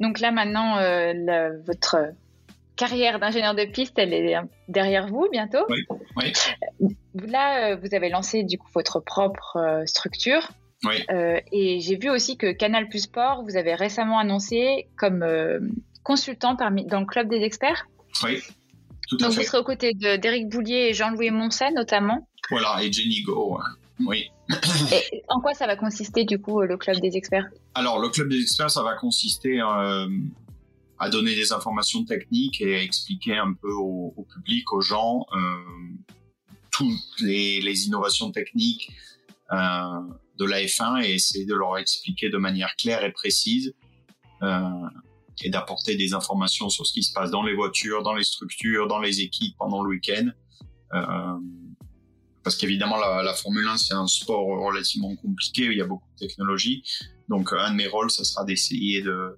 Donc 0.00 0.20
là, 0.20 0.32
maintenant, 0.32 0.78
euh, 0.78 1.52
votre 1.64 1.96
carrière 2.76 3.18
d'ingénieur 3.18 3.54
de 3.54 3.64
piste, 3.64 3.98
elle 3.98 4.12
est 4.12 4.36
derrière 4.68 5.06
vous 5.06 5.28
bientôt. 5.30 5.64
Oui. 5.68 5.84
oui. 6.16 6.96
Là, 7.14 7.70
euh, 7.70 7.76
vous 7.76 7.94
avez 7.94 8.10
lancé 8.10 8.42
du 8.42 8.58
coup 8.58 8.68
votre 8.74 9.00
propre 9.00 9.56
euh, 9.56 9.86
structure. 9.86 10.50
Oui. 10.84 11.02
et 11.52 11.80
j'ai 11.80 11.96
vu 11.96 12.10
aussi 12.10 12.36
que 12.36 12.52
Canal 12.52 12.88
Plus 12.88 13.00
Sport, 13.00 13.42
vous 13.44 13.56
avez 13.56 13.74
récemment 13.74 14.18
annoncé 14.18 14.88
comme 14.96 15.24
consultant 16.02 16.54
parmi, 16.54 16.84
dans 16.84 17.00
le 17.00 17.06
club 17.06 17.28
des 17.28 17.40
experts. 17.42 17.86
Oui. 18.22 18.40
Tout 19.08 19.16
à 19.16 19.24
Donc 19.24 19.32
fait. 19.32 19.40
vous 19.40 19.46
serez 19.46 19.58
aux 19.58 19.64
côtés 19.64 19.94
d'Éric 19.94 20.48
Boulier 20.48 20.88
et 20.90 20.94
Jean-Louis 20.94 21.30
Moncet 21.30 21.70
notamment. 21.72 22.28
Voilà, 22.50 22.82
et 22.82 22.92
Jenny 22.92 23.22
Go. 23.22 23.58
Oui. 24.00 24.30
Et 24.92 25.22
en 25.28 25.40
quoi 25.40 25.54
ça 25.54 25.66
va 25.66 25.76
consister 25.76 26.24
du 26.24 26.38
coup 26.40 26.60
le 26.60 26.76
club 26.76 27.00
des 27.00 27.16
experts? 27.16 27.48
Alors 27.74 27.98
le 27.98 28.08
club 28.08 28.28
des 28.28 28.40
experts, 28.40 28.70
ça 28.70 28.82
va 28.82 28.94
consister 28.94 29.60
euh, 29.60 30.08
à 30.98 31.08
donner 31.08 31.34
des 31.34 31.52
informations 31.52 32.04
techniques 32.04 32.60
et 32.60 32.76
à 32.76 32.82
expliquer 32.82 33.36
un 33.36 33.52
peu 33.54 33.72
au, 33.72 34.14
au 34.16 34.22
public, 34.22 34.72
aux 34.72 34.80
gens, 34.80 35.26
euh, 35.34 35.38
toutes 36.70 37.20
les, 37.20 37.60
les, 37.60 37.86
innovations 37.86 38.30
techniques 38.30 38.90
euh, 39.52 40.00
de 40.38 40.44
la 40.44 40.62
F1 40.62 41.04
et 41.04 41.14
essayer 41.14 41.44
de 41.44 41.54
leur 41.54 41.78
expliquer 41.78 42.28
de 42.30 42.38
manière 42.38 42.74
claire 42.76 43.04
et 43.04 43.12
précise 43.12 43.74
euh, 44.42 44.60
et 45.42 45.50
d'apporter 45.50 45.96
des 45.96 46.14
informations 46.14 46.68
sur 46.68 46.86
ce 46.86 46.92
qui 46.92 47.02
se 47.02 47.12
passe 47.12 47.30
dans 47.30 47.42
les 47.42 47.54
voitures, 47.54 48.02
dans 48.02 48.14
les 48.14 48.24
structures, 48.24 48.86
dans 48.86 49.00
les 49.00 49.20
équipes 49.20 49.54
pendant 49.58 49.82
le 49.82 49.90
week-end. 49.90 50.30
Euh, 50.94 51.38
parce 52.42 52.54
qu'évidemment 52.56 52.96
la, 52.96 53.34
Formule 53.34 53.66
1 53.66 53.76
c'est 53.76 53.94
un 53.94 54.06
sport 54.06 54.46
relativement 54.46 55.16
compliqué 55.16 55.64
il 55.64 55.76
y 55.76 55.80
a 55.80 55.84
beaucoup 55.84 56.08
de 56.14 56.26
technologie 56.28 56.84
donc 57.28 57.52
un 57.52 57.72
de 57.72 57.74
mes 57.74 57.88
rôles 57.88 58.08
ça 58.08 58.22
sera 58.22 58.44
d'essayer 58.44 59.02
de 59.02 59.36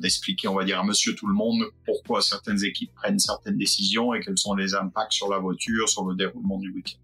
d'expliquer 0.00 0.46
on 0.46 0.54
va 0.54 0.62
dire 0.62 0.78
à 0.78 0.84
monsieur 0.84 1.16
tout 1.16 1.26
le 1.26 1.34
monde 1.34 1.64
pourquoi 1.84 2.22
certaines 2.22 2.62
équipes 2.62 2.94
prennent 2.94 3.18
certaines 3.18 3.56
décisions 3.58 4.14
et 4.14 4.20
quels 4.20 4.38
sont 4.38 4.54
les 4.54 4.74
impacts 4.74 5.12
sur 5.12 5.28
la 5.28 5.38
voiture 5.38 5.88
sur 5.88 6.04
le 6.04 6.14
déroulement 6.14 6.58
du 6.58 6.70
week-end 6.70 7.00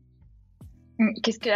Qu'est-ce 1.23 1.39
que, 1.39 1.51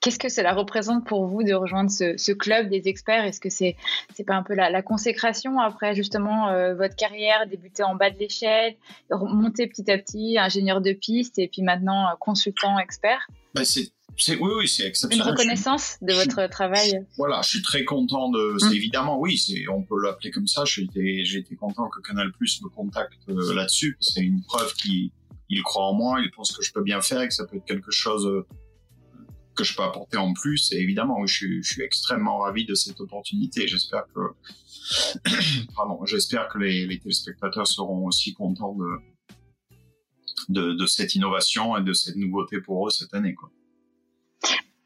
qu'est-ce 0.00 0.18
que 0.18 0.28
cela 0.28 0.52
représente 0.52 1.06
pour 1.06 1.26
vous 1.26 1.42
de 1.42 1.54
rejoindre 1.54 1.90
ce, 1.90 2.16
ce 2.18 2.32
club 2.32 2.68
des 2.68 2.86
experts? 2.86 3.24
Est-ce 3.24 3.40
que 3.40 3.48
c'est 3.48 3.76
c'est 4.14 4.24
pas 4.24 4.34
un 4.34 4.42
peu 4.42 4.54
la, 4.54 4.68
la 4.68 4.82
consécration 4.82 5.58
après 5.58 5.94
justement 5.94 6.48
euh, 6.48 6.74
votre 6.74 6.94
carrière, 6.94 7.46
débuter 7.48 7.82
en 7.82 7.94
bas 7.94 8.10
de 8.10 8.18
l'échelle, 8.18 8.76
monter 9.10 9.66
petit 9.66 9.90
à 9.90 9.96
petit, 9.96 10.38
ingénieur 10.38 10.80
de 10.80 10.92
piste 10.92 11.38
et 11.38 11.48
puis 11.48 11.62
maintenant 11.62 12.08
euh, 12.08 12.14
consultant 12.20 12.78
expert? 12.78 13.26
Ben 13.54 13.64
c'est, 13.64 13.90
c'est, 14.18 14.36
Oui, 14.36 14.50
oui, 14.58 14.68
c'est 14.68 14.86
exceptionnel. 14.86 15.26
Une 15.26 15.32
reconnaissance 15.32 15.96
de 16.02 16.12
votre 16.12 16.46
travail? 16.48 17.06
Voilà, 17.16 17.40
je 17.42 17.48
suis 17.48 17.62
très 17.62 17.84
content 17.84 18.30
de... 18.30 18.56
C'est 18.58 18.66
mmh. 18.66 18.74
évidemment, 18.74 19.18
oui, 19.18 19.38
c'est, 19.38 19.66
on 19.68 19.82
peut 19.82 20.00
l'appeler 20.02 20.30
comme 20.30 20.46
ça. 20.46 20.64
J'ai 20.66 20.82
été, 20.82 21.24
j'ai 21.24 21.38
été 21.38 21.56
content 21.56 21.88
que 21.88 22.00
Canal 22.00 22.32
Plus 22.32 22.60
me 22.62 22.68
contacte 22.68 23.18
euh, 23.28 23.54
là-dessus. 23.54 23.96
C'est 24.00 24.20
une 24.20 24.42
preuve 24.42 24.74
qu'il 24.74 25.10
il 25.50 25.62
croit 25.62 25.84
en 25.84 25.92
moi, 25.92 26.20
il 26.20 26.30
pense 26.30 26.56
que 26.56 26.64
je 26.64 26.72
peux 26.72 26.82
bien 26.82 27.00
faire 27.00 27.20
et 27.20 27.28
que 27.28 27.34
ça 27.34 27.44
peut 27.46 27.56
être 27.58 27.66
quelque 27.66 27.90
chose 27.90 28.26
que 29.54 29.64
je 29.64 29.74
peux 29.76 29.82
apporter 29.82 30.16
en 30.16 30.32
plus. 30.32 30.72
Et 30.72 30.76
évidemment, 30.76 31.26
je 31.26 31.60
je 31.62 31.72
suis 31.72 31.82
extrêmement 31.82 32.38
ravi 32.38 32.64
de 32.64 32.74
cette 32.74 33.00
opportunité. 33.00 33.66
J'espère 33.66 34.04
que, 34.14 34.20
pardon, 35.76 36.04
j'espère 36.06 36.48
que 36.48 36.58
les, 36.58 36.86
les, 36.86 36.98
téléspectateurs 36.98 37.66
seront 37.66 38.06
aussi 38.06 38.34
contents 38.34 38.74
de, 38.74 38.90
de, 40.48 40.72
de, 40.74 40.86
cette 40.86 41.14
innovation 41.14 41.76
et 41.76 41.82
de 41.82 41.92
cette 41.92 42.16
nouveauté 42.16 42.60
pour 42.60 42.86
eux 42.86 42.90
cette 42.90 43.14
année. 43.14 43.34
Quoi. 43.34 43.50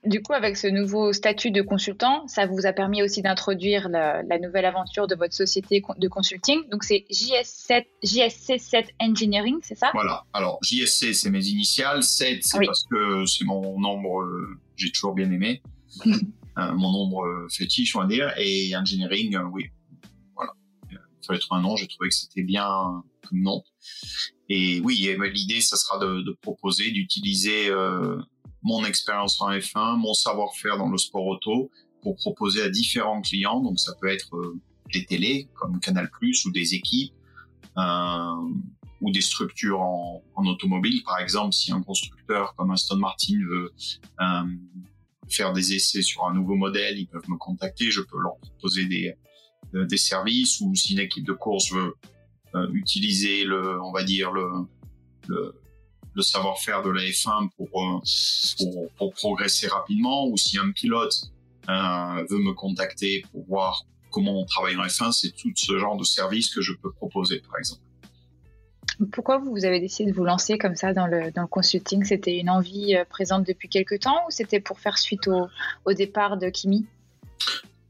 Du 0.05 0.23
coup, 0.23 0.33
avec 0.33 0.57
ce 0.57 0.69
nouveau 0.69 1.13
statut 1.13 1.51
de 1.51 1.61
consultant, 1.61 2.27
ça 2.29 2.47
vous 2.47 2.67
a 2.67 2.73
permis 2.73 3.03
aussi 3.03 3.21
d'introduire 3.21 3.89
la, 3.89 4.23
la, 4.23 4.39
nouvelle 4.39 4.65
aventure 4.65 5.09
de 5.09 5.17
votre 5.17 5.35
société 5.35 5.83
de 5.97 6.09
consulting. 6.09 6.69
Donc, 6.71 6.85
c'est 6.85 7.05
JS7, 7.11 7.85
JSC7 8.05 8.87
Engineering, 9.01 9.57
c'est 9.63 9.77
ça? 9.77 9.91
Voilà. 9.93 10.25
Alors, 10.33 10.61
JSC, 10.63 11.13
c'est 11.15 11.31
mes 11.31 11.45
initiales. 11.47 12.05
7, 12.05 12.39
c'est 12.43 12.59
oui. 12.59 12.67
parce 12.67 12.85
que 12.85 13.27
c'est 13.27 13.45
mon 13.45 13.81
nombre, 13.81 14.23
euh, 14.23 14.61
j'ai 14.77 14.93
toujours 14.93 15.15
bien 15.15 15.33
aimé. 15.33 15.63
euh, 16.07 16.13
mon 16.75 16.93
nombre 16.93 17.27
euh, 17.27 17.49
fétiche, 17.51 17.97
on 17.97 18.01
va 18.01 18.07
dire. 18.07 18.33
Et 18.39 18.77
Engineering, 18.77 19.37
oui. 19.53 19.65
Voilà. 20.37 20.53
Il 20.93 21.27
fallait 21.27 21.41
trouver 21.41 21.59
un 21.59 21.63
nom. 21.63 21.75
J'ai 21.75 21.89
trouvé 21.89 22.09
que 22.11 22.15
c'était 22.15 22.43
bien 22.43 23.03
comme 23.29 23.43
nom. 23.43 23.65
Et 24.49 24.81
oui, 24.81 25.13
l'idée, 25.35 25.61
ça 25.61 25.77
sera 25.77 25.99
de, 25.99 26.23
de 26.23 26.37
proposer, 26.41 26.93
d'utiliser 26.93 27.69
mon 28.63 28.85
expérience 28.85 29.41
en 29.41 29.51
F1, 29.51 29.99
mon 29.99 30.15
savoir-faire 30.15 30.79
dans 30.79 30.91
le 30.91 30.99
sport 30.99 31.27
auto 31.27 31.71
pour 32.03 32.17
proposer 32.17 32.63
à 32.63 32.69
différents 32.69 33.21
clients. 33.21 33.61
Donc 33.61 33.79
ça 33.79 33.93
peut 34.01 34.09
être 34.09 34.35
euh, 34.37 34.59
des 34.93 35.05
télés 35.05 35.49
comme 35.55 35.81
Canal+ 35.81 36.11
ou 36.47 36.51
des 36.51 36.75
équipes 36.75 37.15
euh, 37.77 38.35
ou 39.01 39.11
des 39.11 39.21
structures 39.21 39.81
en, 39.81 40.23
automobile. 40.37 41.03
Par 41.05 41.19
exemple, 41.19 41.53
si 41.53 41.73
un 41.73 41.83
constructeur 41.83 42.55
comme 42.57 42.71
Aston 42.71 42.97
Martin 42.97 43.39
veut 43.49 43.73
euh, 44.21 44.43
faire 45.29 45.53
des 45.53 45.75
essais 45.75 46.03
sur 46.03 46.25
un 46.25 46.35
nouveau 46.35 46.57
modèle, 46.57 46.99
ils 46.99 47.07
peuvent 47.07 47.29
me 47.29 47.37
contacter. 47.37 47.91
Je 47.91 48.01
peux 48.01 48.19
leur 48.19 48.39
proposer 48.39 48.87
des 48.87 49.15
euh, 49.75 49.85
des 49.85 49.99
services 49.99 50.61
ou 50.61 50.75
si 50.75 50.95
une 50.95 51.01
équipe 51.01 51.27
de 51.27 51.35
course 51.35 51.73
veut 51.73 51.95
euh, 52.55 52.69
utiliser 52.73 53.45
le, 53.45 53.79
on 53.83 53.93
va 53.93 54.03
dire 54.03 54.33
le, 54.33 54.49
le 55.27 55.55
le 56.19 56.23
savoir-faire 56.23 56.83
de 56.83 56.91
la 56.91 57.03
F1 57.03 57.49
pour, 57.57 57.71
pour, 57.71 58.91
pour, 58.97 59.13
progresser 59.15 59.69
rapidement 59.69 60.27
ou 60.27 60.37
si 60.37 60.59
un 60.59 60.73
pilote 60.73 61.15
euh, 61.69 62.25
veut 62.29 62.41
me 62.41 62.53
contacter 62.55 63.25
pour 63.31 63.45
voir 63.47 63.85
comment 64.11 64.41
on 64.41 64.45
travaille 64.45 64.77
en 64.77 64.83
F1, 64.83 65.13
c'est 65.13 65.31
tout 65.31 65.53
ce 65.55 65.79
genre 65.79 65.97
de 65.97 66.03
service 66.03 66.53
que 66.53 66.61
je 66.61 66.73
peux 66.73 66.91
proposer 66.91 67.41
par 67.49 67.57
exemple. 67.59 67.83
Pourquoi 69.13 69.39
vous 69.39 69.65
avez 69.65 69.79
décidé 69.79 70.11
de 70.11 70.17
vous 70.17 70.25
lancer 70.25 70.59
comme 70.59 70.75
ça 70.75 70.93
dans 70.93 71.07
le, 71.07 71.31
dans 71.31 71.43
le 71.43 71.49
consulting? 71.49 72.03
C'était 72.03 72.37
une 72.37 72.51
envie 72.51 72.97
euh, 72.97 73.05
présente 73.05 73.47
depuis 73.47 73.69
quelques 73.69 74.01
temps 74.01 74.21
ou 74.27 74.31
c'était 74.31 74.59
pour 74.59 74.81
faire 74.81 74.99
suite 74.99 75.29
au, 75.29 75.47
au 75.85 75.93
départ 75.93 76.37
de 76.37 76.49
Kimi? 76.49 76.85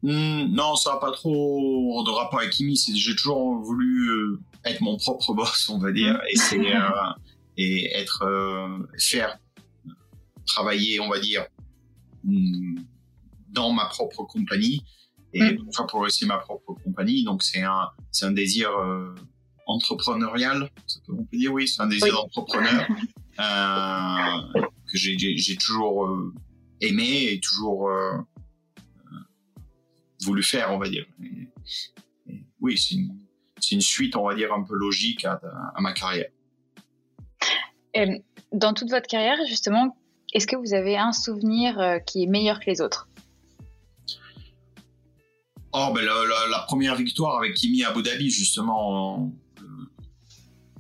Mmh, 0.03 0.55
Non, 0.55 0.77
ça 0.77 0.93
n'a 0.93 0.97
pas 0.99 1.13
trop 1.13 2.05
de 2.05 2.11
rapport 2.11 2.41
avec 2.41 2.51
Kimi. 2.51 2.79
J'ai 2.95 3.17
toujours 3.17 3.57
voulu 3.57 4.11
euh, 4.11 4.41
être 4.67 4.83
mon 4.83 4.99
propre 4.99 5.33
boss, 5.33 5.71
on 5.71 5.79
va 5.79 5.93
dire. 5.93 6.13
Mmh. 6.13 6.31
Et 6.31 6.37
c'est 6.37 6.77
euh, 6.77 6.81
et 7.59 7.93
être 7.95 8.23
euh, 8.23 8.79
faire 8.99 9.39
travailler 10.47 11.01
on 11.01 11.11
va 11.11 11.19
dire 11.19 11.45
dans 13.49 13.73
ma 13.73 13.87
propre 13.87 14.25
compagnie 14.25 14.83
et 15.35 15.43
mmh. 15.43 15.73
faire 15.75 15.87
progresser 15.87 16.25
ma 16.25 16.39
propre 16.39 16.75
compagnie 16.85 17.25
donc 17.25 17.43
c'est 17.43 17.63
un 17.63 17.91
c'est 18.11 18.25
un 18.25 18.31
désir 18.31 18.71
euh, 18.71 19.15
entrepreneurial 19.67 20.71
peut, 21.07 21.13
on 21.13 21.25
peut 21.25 21.37
dire 21.37 21.53
oui 21.53 21.69
c'est 21.69 21.83
un 21.83 21.87
désir 21.87 22.07
oui. 22.07 22.13
d'entrepreneur 22.13 22.89
euh, 23.41 24.63
que 24.91 24.97
j'ai 24.97 25.57
toujours 25.57 26.07
euh, 26.07 26.33
aimé 26.81 27.29
et 27.33 27.41
toujours 27.41 27.91
voulu 30.23 30.43
faire 30.43 30.73
on 30.73 30.79
va 30.79 30.89
dire 30.89 31.07
et, 31.23 32.33
et 32.33 32.47
oui 32.61 32.79
c'est 32.79 32.95
une, 32.95 33.19
une 33.73 33.81
suite 33.81 34.17
on 34.17 34.27
va 34.27 34.35
dire 34.35 34.53
un 34.53 34.63
peu 34.63 34.75
logique 34.77 35.25
à, 35.25 35.41
à 35.75 35.81
ma 35.81 35.93
carrière 35.93 36.31
et 37.99 38.25
dans 38.53 38.75
toute 38.75 38.91
votre 38.91 39.07
carrière, 39.07 39.37
justement, 39.47 39.97
est-ce 40.33 40.47
que 40.47 40.57
vous 40.57 40.75
avez 40.75 40.97
un 40.97 41.13
souvenir 41.13 41.79
euh, 41.81 41.99
qui 41.99 42.23
est 42.23 42.27
meilleur 42.27 42.61
que 42.61 42.67
les 42.67 42.81
autres? 42.81 43.09
Oh, 45.73 45.91
ben 45.95 46.05
la, 46.05 46.13
la, 46.13 46.51
la, 46.51 46.59
première 46.61 46.95
victoire 46.95 47.37
avec 47.37 47.55
Kimi 47.55 47.85
à 47.85 47.91
Abu 47.91 48.03
Dhabi, 48.03 48.31
justement, 48.31 49.17
en, 49.17 49.33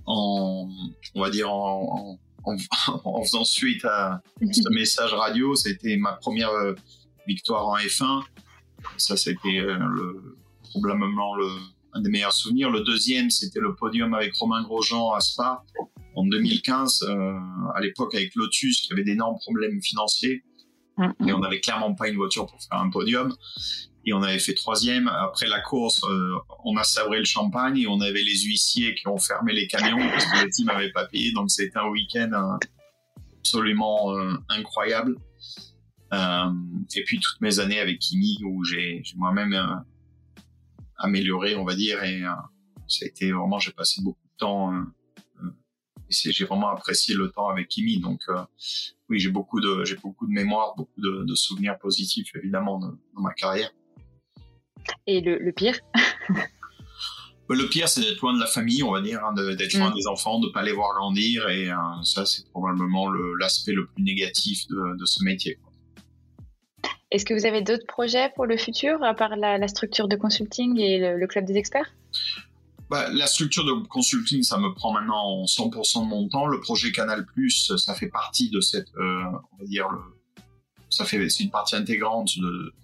en 0.07 0.69
on 1.15 1.21
va 1.21 1.31
dire 1.31 1.51
en, 1.53 2.19
en, 2.45 2.57
en, 3.05 3.23
faisant 3.23 3.45
suite 3.45 3.85
à 3.85 4.23
ce 4.41 4.69
message 4.71 5.13
radio, 5.13 5.55
c'était 5.57 5.97
ma 5.97 6.13
première 6.13 6.51
euh, 6.51 6.75
victoire 7.27 7.69
en 7.69 7.77
F1. 7.77 8.23
Ça, 8.97 9.17
c'était 9.17 9.59
euh, 9.59 9.77
le, 9.79 10.39
probablement 10.71 11.35
le, 11.37 11.49
un 11.93 12.01
des 12.01 12.11
meilleurs 12.11 12.33
souvenirs. 12.33 12.71
Le 12.71 12.81
deuxième, 12.81 13.31
c'était 13.31 13.61
le 13.61 13.75
podium 13.75 14.15
avec 14.15 14.35
Romain 14.35 14.63
Grosjean 14.63 15.13
à 15.13 15.21
Spa 15.21 15.65
en 16.15 16.27
2015, 16.27 17.03
euh, 17.09 17.39
à 17.75 17.81
l'époque 17.81 18.15
avec 18.15 18.35
Lotus, 18.35 18.81
qui 18.83 18.93
avait 18.93 19.05
d'énormes 19.05 19.39
problèmes 19.39 19.81
financiers. 19.83 20.45
Et 21.25 21.33
on 21.33 21.39
n'avait 21.39 21.61
clairement 21.61 21.95
pas 21.95 22.09
une 22.09 22.17
voiture 22.17 22.47
pour 22.47 22.61
faire 22.61 22.81
un 22.81 22.91
podium. 22.91 23.33
Et 24.05 24.13
on 24.13 24.23
avait 24.23 24.41
fait 24.41 24.55
troisième. 24.55 25.07
Après 25.07 25.47
la 25.47 25.61
course, 25.61 26.03
euh, 26.03 26.35
on 26.65 26.77
a 26.77 26.83
sabré 26.83 27.21
le 27.21 27.25
champagne 27.25 27.79
et 27.79 27.87
on 27.87 28.01
avait 28.01 28.23
les 28.23 28.43
huissiers 28.43 28.97
qui 28.97 29.07
ont 29.07 29.19
fermé 29.19 29.53
les 29.53 29.69
camions 29.69 29.97
parce 30.11 30.25
que 30.25 30.45
le 30.45 30.51
team 30.51 30.67
n'avait 30.67 30.91
pas 30.91 31.07
payé. 31.07 31.31
Donc 31.33 31.53
c'était 31.53 31.79
un 31.79 31.89
week-end 31.89 32.31
euh, 32.33 32.67
absolument 33.39 34.13
incroyable. 34.49 35.17
et 36.13 37.05
puis 37.05 37.21
toutes 37.21 37.41
mes 37.43 37.61
années 37.61 37.79
avec 37.79 38.01
Kimi 38.01 38.39
où 38.45 38.65
j'ai 38.65 39.05
moi-même 39.15 39.85
amélioré, 40.99 41.55
on 41.57 41.65
va 41.65 41.75
dire. 41.75 42.03
Et 42.05 42.23
ça 42.87 43.05
a 43.05 43.09
été 43.09 43.33
vraiment, 43.33 43.59
j'ai 43.59 43.73
passé 43.73 44.03
beaucoup 44.03 44.27
de 44.27 44.39
temps 44.39 44.73
j'ai 46.11 46.45
vraiment 46.45 46.69
apprécié 46.71 47.15
le 47.15 47.31
temps 47.31 47.49
avec 47.49 47.69
Kimi. 47.69 48.01
Donc 48.01 48.23
oui, 49.09 49.19
j'ai 49.19 49.31
beaucoup 49.31 49.61
de 49.61 49.85
j'ai 49.85 49.97
beaucoup 49.97 50.27
de 50.27 50.33
mémoire, 50.33 50.75
beaucoup 50.77 51.01
de, 51.01 51.35
souvenirs 51.35 51.79
positifs 51.79 52.35
évidemment 52.35 52.79
dans 52.79 53.21
ma 53.21 53.33
carrière. 53.33 53.71
Et 55.07 55.21
le, 55.21 55.53
pire? 55.53 55.79
Le 57.51 57.69
pire, 57.69 57.89
c'est 57.89 58.01
d'être 58.01 58.21
loin 58.21 58.35
de 58.35 58.41
la 58.41 58.47
famille, 58.47 58.83
on 58.83 58.93
va 58.93 59.01
dire, 59.01 59.23
hein, 59.25 59.35
d'être 59.35 59.75
loin 59.75 59.91
mm. 59.91 59.95
des 59.95 60.07
enfants, 60.07 60.39
de 60.39 60.49
pas 60.49 60.63
les 60.63 60.73
voir 60.73 60.95
grandir, 60.95 61.49
et 61.49 61.71
ça, 62.03 62.25
c'est 62.27 62.49
probablement 62.51 63.11
l'aspect 63.39 63.73
le, 63.73 63.87
plus 63.87 64.03
négatif 64.03 64.67
de, 64.69 65.05
ce 65.05 65.25
métier. 65.25 65.59
Est-ce 67.11 67.25
que 67.25 67.35
vous 67.35 67.47
avez 67.47 67.63
d'autres 67.63 67.87
projets 67.87 68.31
pour 68.35 68.47
le 68.47 68.57
futur, 68.57 69.03
à 69.03 69.15
part 69.15 69.37
la, 69.37 69.69
structure 69.69 70.09
de 70.09 70.17
consulting 70.17 70.79
et 70.79 70.99
le 70.99 71.27
club 71.27 71.45
des 71.47 71.57
experts? 71.57 71.91
Bah, 72.91 73.11
la 73.13 73.27
structure 73.27 73.65
de 73.67 73.87
consulting, 73.87 74.43
ça 74.43 74.57
me 74.57 74.73
prend 74.73 74.93
maintenant 74.93 75.45
100% 75.45 76.05
de 76.05 76.09
mon 76.09 76.27
temps. 76.29 76.47
Le 76.47 76.59
projet 76.61 76.91
Canal+, 76.91 77.27
ça 77.77 77.95
fait 77.95 78.09
partie 78.09 78.49
de 78.49 78.61
cette, 78.61 78.89
euh, 78.97 79.25
on 79.53 79.57
va 79.59 79.65
dire, 79.67 79.89
ça 80.89 81.05
fait, 81.05 81.29
c'est 81.29 81.45
une 81.45 81.51
partie 81.51 81.77
intégrante 81.77 82.39
de, 82.39 82.75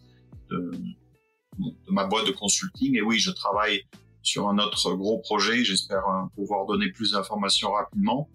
ma 1.89 2.05
boîte 2.05 2.27
de 2.27 2.33
consulting. 2.33 2.97
Et 2.97 3.03
oui, 3.03 3.19
je 3.19 3.31
travaille 3.31 3.83
sur 4.23 4.49
un 4.49 4.59
autre 4.59 4.93
gros 4.93 5.19
projet. 5.19 5.65
J'espère 5.65 6.07
euh, 6.07 6.25
pouvoir 6.35 6.67
donner 6.67 6.91
plus 6.91 7.13
d'informations 7.13 7.73
rapidement. 7.73 8.29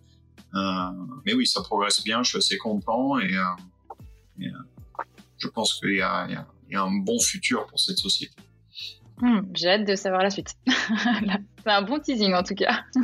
Euh, 0.56 0.90
mais 1.28 1.36
oui, 1.36 1.46
ça 1.46 1.62
progresse 1.62 2.04
bien. 2.04 2.24
Je 2.24 2.30
suis 2.30 2.38
assez 2.40 2.58
content 2.58 3.20
et, 3.20 3.30
je 5.40 5.48
pense 5.48 5.74
qu'il 5.76 5.96
y, 5.96 6.02
a, 6.02 6.28
un 6.74 6.92
bon 7.00 7.20
futur 7.20 7.66
pour 7.68 7.80
cette 7.80 7.98
société. 7.98 8.36
Hmm, 9.18 9.42
j'ai 9.54 9.70
hâte 9.70 9.86
de 9.86 9.96
savoir 9.96 10.24
la 10.24 10.30
suite. 10.30 10.56
C'est 10.68 11.72
un 11.72 11.82
bon 11.82 12.00
teasing 12.00 12.34
en 12.34 12.44
tout 12.44 12.56
cas. 12.56 12.84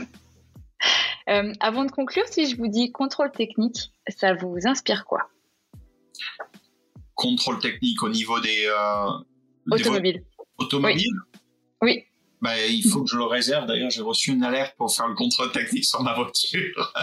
Euh, 1.28 1.54
avant 1.60 1.86
de 1.86 1.90
conclure, 1.90 2.28
si 2.28 2.48
je 2.48 2.56
vous 2.56 2.68
dis 2.68 2.92
contrôle 2.92 3.32
technique, 3.32 3.92
ça 4.08 4.36
vous 4.36 4.58
inspire 4.66 5.06
quoi? 5.06 5.28
Contrôle 7.16 7.58
technique 7.58 8.04
au 8.04 8.10
niveau 8.10 8.40
des... 8.40 8.68
Euh, 8.68 9.24
automobiles. 9.72 10.24
Automobiles 10.60 11.10
Oui. 11.82 12.06
Ben, 12.42 12.54
il 12.70 12.84
faut 12.88 13.04
que 13.04 13.10
je 13.10 13.18
le 13.18 13.24
réserve. 13.24 13.66
D'ailleurs, 13.66 13.90
j'ai 13.90 14.02
reçu 14.02 14.32
une 14.32 14.44
alerte 14.44 14.76
pour 14.78 14.94
faire 14.94 15.08
le 15.08 15.16
contrôle 15.16 15.52
technique 15.52 15.86
sur 15.86 16.02
ma 16.02 16.14
voiture. 16.14 16.94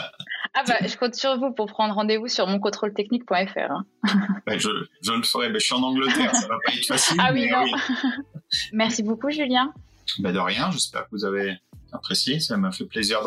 ah 0.55 0.63
bah, 0.67 0.77
je 0.87 0.97
compte 0.97 1.15
sur 1.15 1.39
vous 1.39 1.53
pour 1.53 1.67
prendre 1.67 1.95
rendez-vous 1.95 2.29
sur 2.29 2.47
moncontrôletechnique.fr. 2.47 3.59
Hein. 3.59 3.87
Ben, 4.47 4.59
je, 4.59 4.69
je, 5.03 5.13
le 5.13 5.23
ferai. 5.23 5.49
Ben, 5.49 5.59
je 5.59 5.67
suis 5.67 5.75
en 5.75 5.83
Angleterre, 5.83 6.35
ça 6.35 6.49
va 6.49 6.57
pas 6.65 6.73
être 6.73 6.87
facile. 6.87 7.17
Ah 7.21 7.33
oui, 7.33 7.49
non. 7.51 7.65
Merci 8.73 9.03
beaucoup, 9.03 9.31
Julien. 9.31 9.73
Ben, 10.19 10.33
de 10.33 10.39
rien. 10.39 10.71
J'espère 10.71 11.05
que 11.05 11.11
vous 11.13 11.25
avez 11.25 11.57
apprécié. 11.93 12.41
Ça 12.41 12.57
m'a 12.57 12.73
fait 12.73 12.85
plaisir 12.85 13.21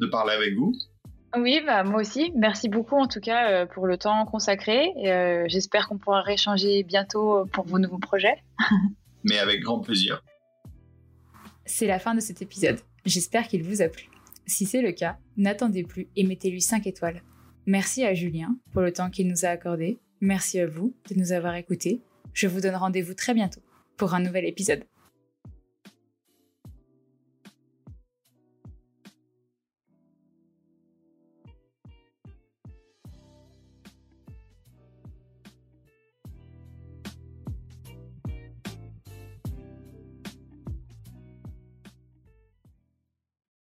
de, 0.00 0.06
parler 0.06 0.32
avec 0.32 0.54
vous. 0.54 0.74
Oui, 1.36 1.60
bah, 1.66 1.84
moi 1.84 2.00
aussi. 2.00 2.32
Merci 2.36 2.68
beaucoup 2.68 2.96
en 2.96 3.08
tout 3.08 3.20
cas 3.20 3.50
euh, 3.50 3.66
pour 3.66 3.86
le 3.86 3.98
temps 3.98 4.24
consacré. 4.24 4.92
Euh, 5.04 5.44
j'espère 5.48 5.88
qu'on 5.88 5.98
pourra 5.98 6.22
rééchanger 6.22 6.84
bientôt 6.84 7.44
pour 7.52 7.66
vos 7.66 7.78
nouveaux 7.78 7.98
projets. 7.98 8.42
Mais 9.24 9.38
avec 9.38 9.60
grand 9.60 9.80
plaisir. 9.80 10.22
C'est 11.66 11.86
la 11.86 11.98
fin 11.98 12.14
de 12.14 12.20
cet 12.20 12.42
épisode. 12.42 12.80
J'espère 13.04 13.48
qu'il 13.48 13.62
vous 13.62 13.82
a 13.82 13.88
plu. 13.88 14.08
Si 14.46 14.66
c'est 14.66 14.82
le 14.82 14.92
cas, 14.92 15.18
n'attendez 15.36 15.82
plus 15.82 16.08
et 16.16 16.24
mettez-lui 16.24 16.60
5 16.60 16.86
étoiles. 16.86 17.22
Merci 17.66 18.04
à 18.04 18.12
Julien 18.12 18.56
pour 18.72 18.82
le 18.82 18.92
temps 18.92 19.10
qu'il 19.10 19.28
nous 19.28 19.44
a 19.44 19.48
accordé. 19.48 19.98
Merci 20.20 20.60
à 20.60 20.66
vous 20.66 20.94
de 21.10 21.18
nous 21.18 21.32
avoir 21.32 21.54
écoutés. 21.54 22.02
Je 22.34 22.46
vous 22.46 22.60
donne 22.60 22.76
rendez-vous 22.76 23.14
très 23.14 23.32
bientôt 23.32 23.62
pour 23.96 24.14
un 24.14 24.20
nouvel 24.20 24.44
épisode. 24.44 24.84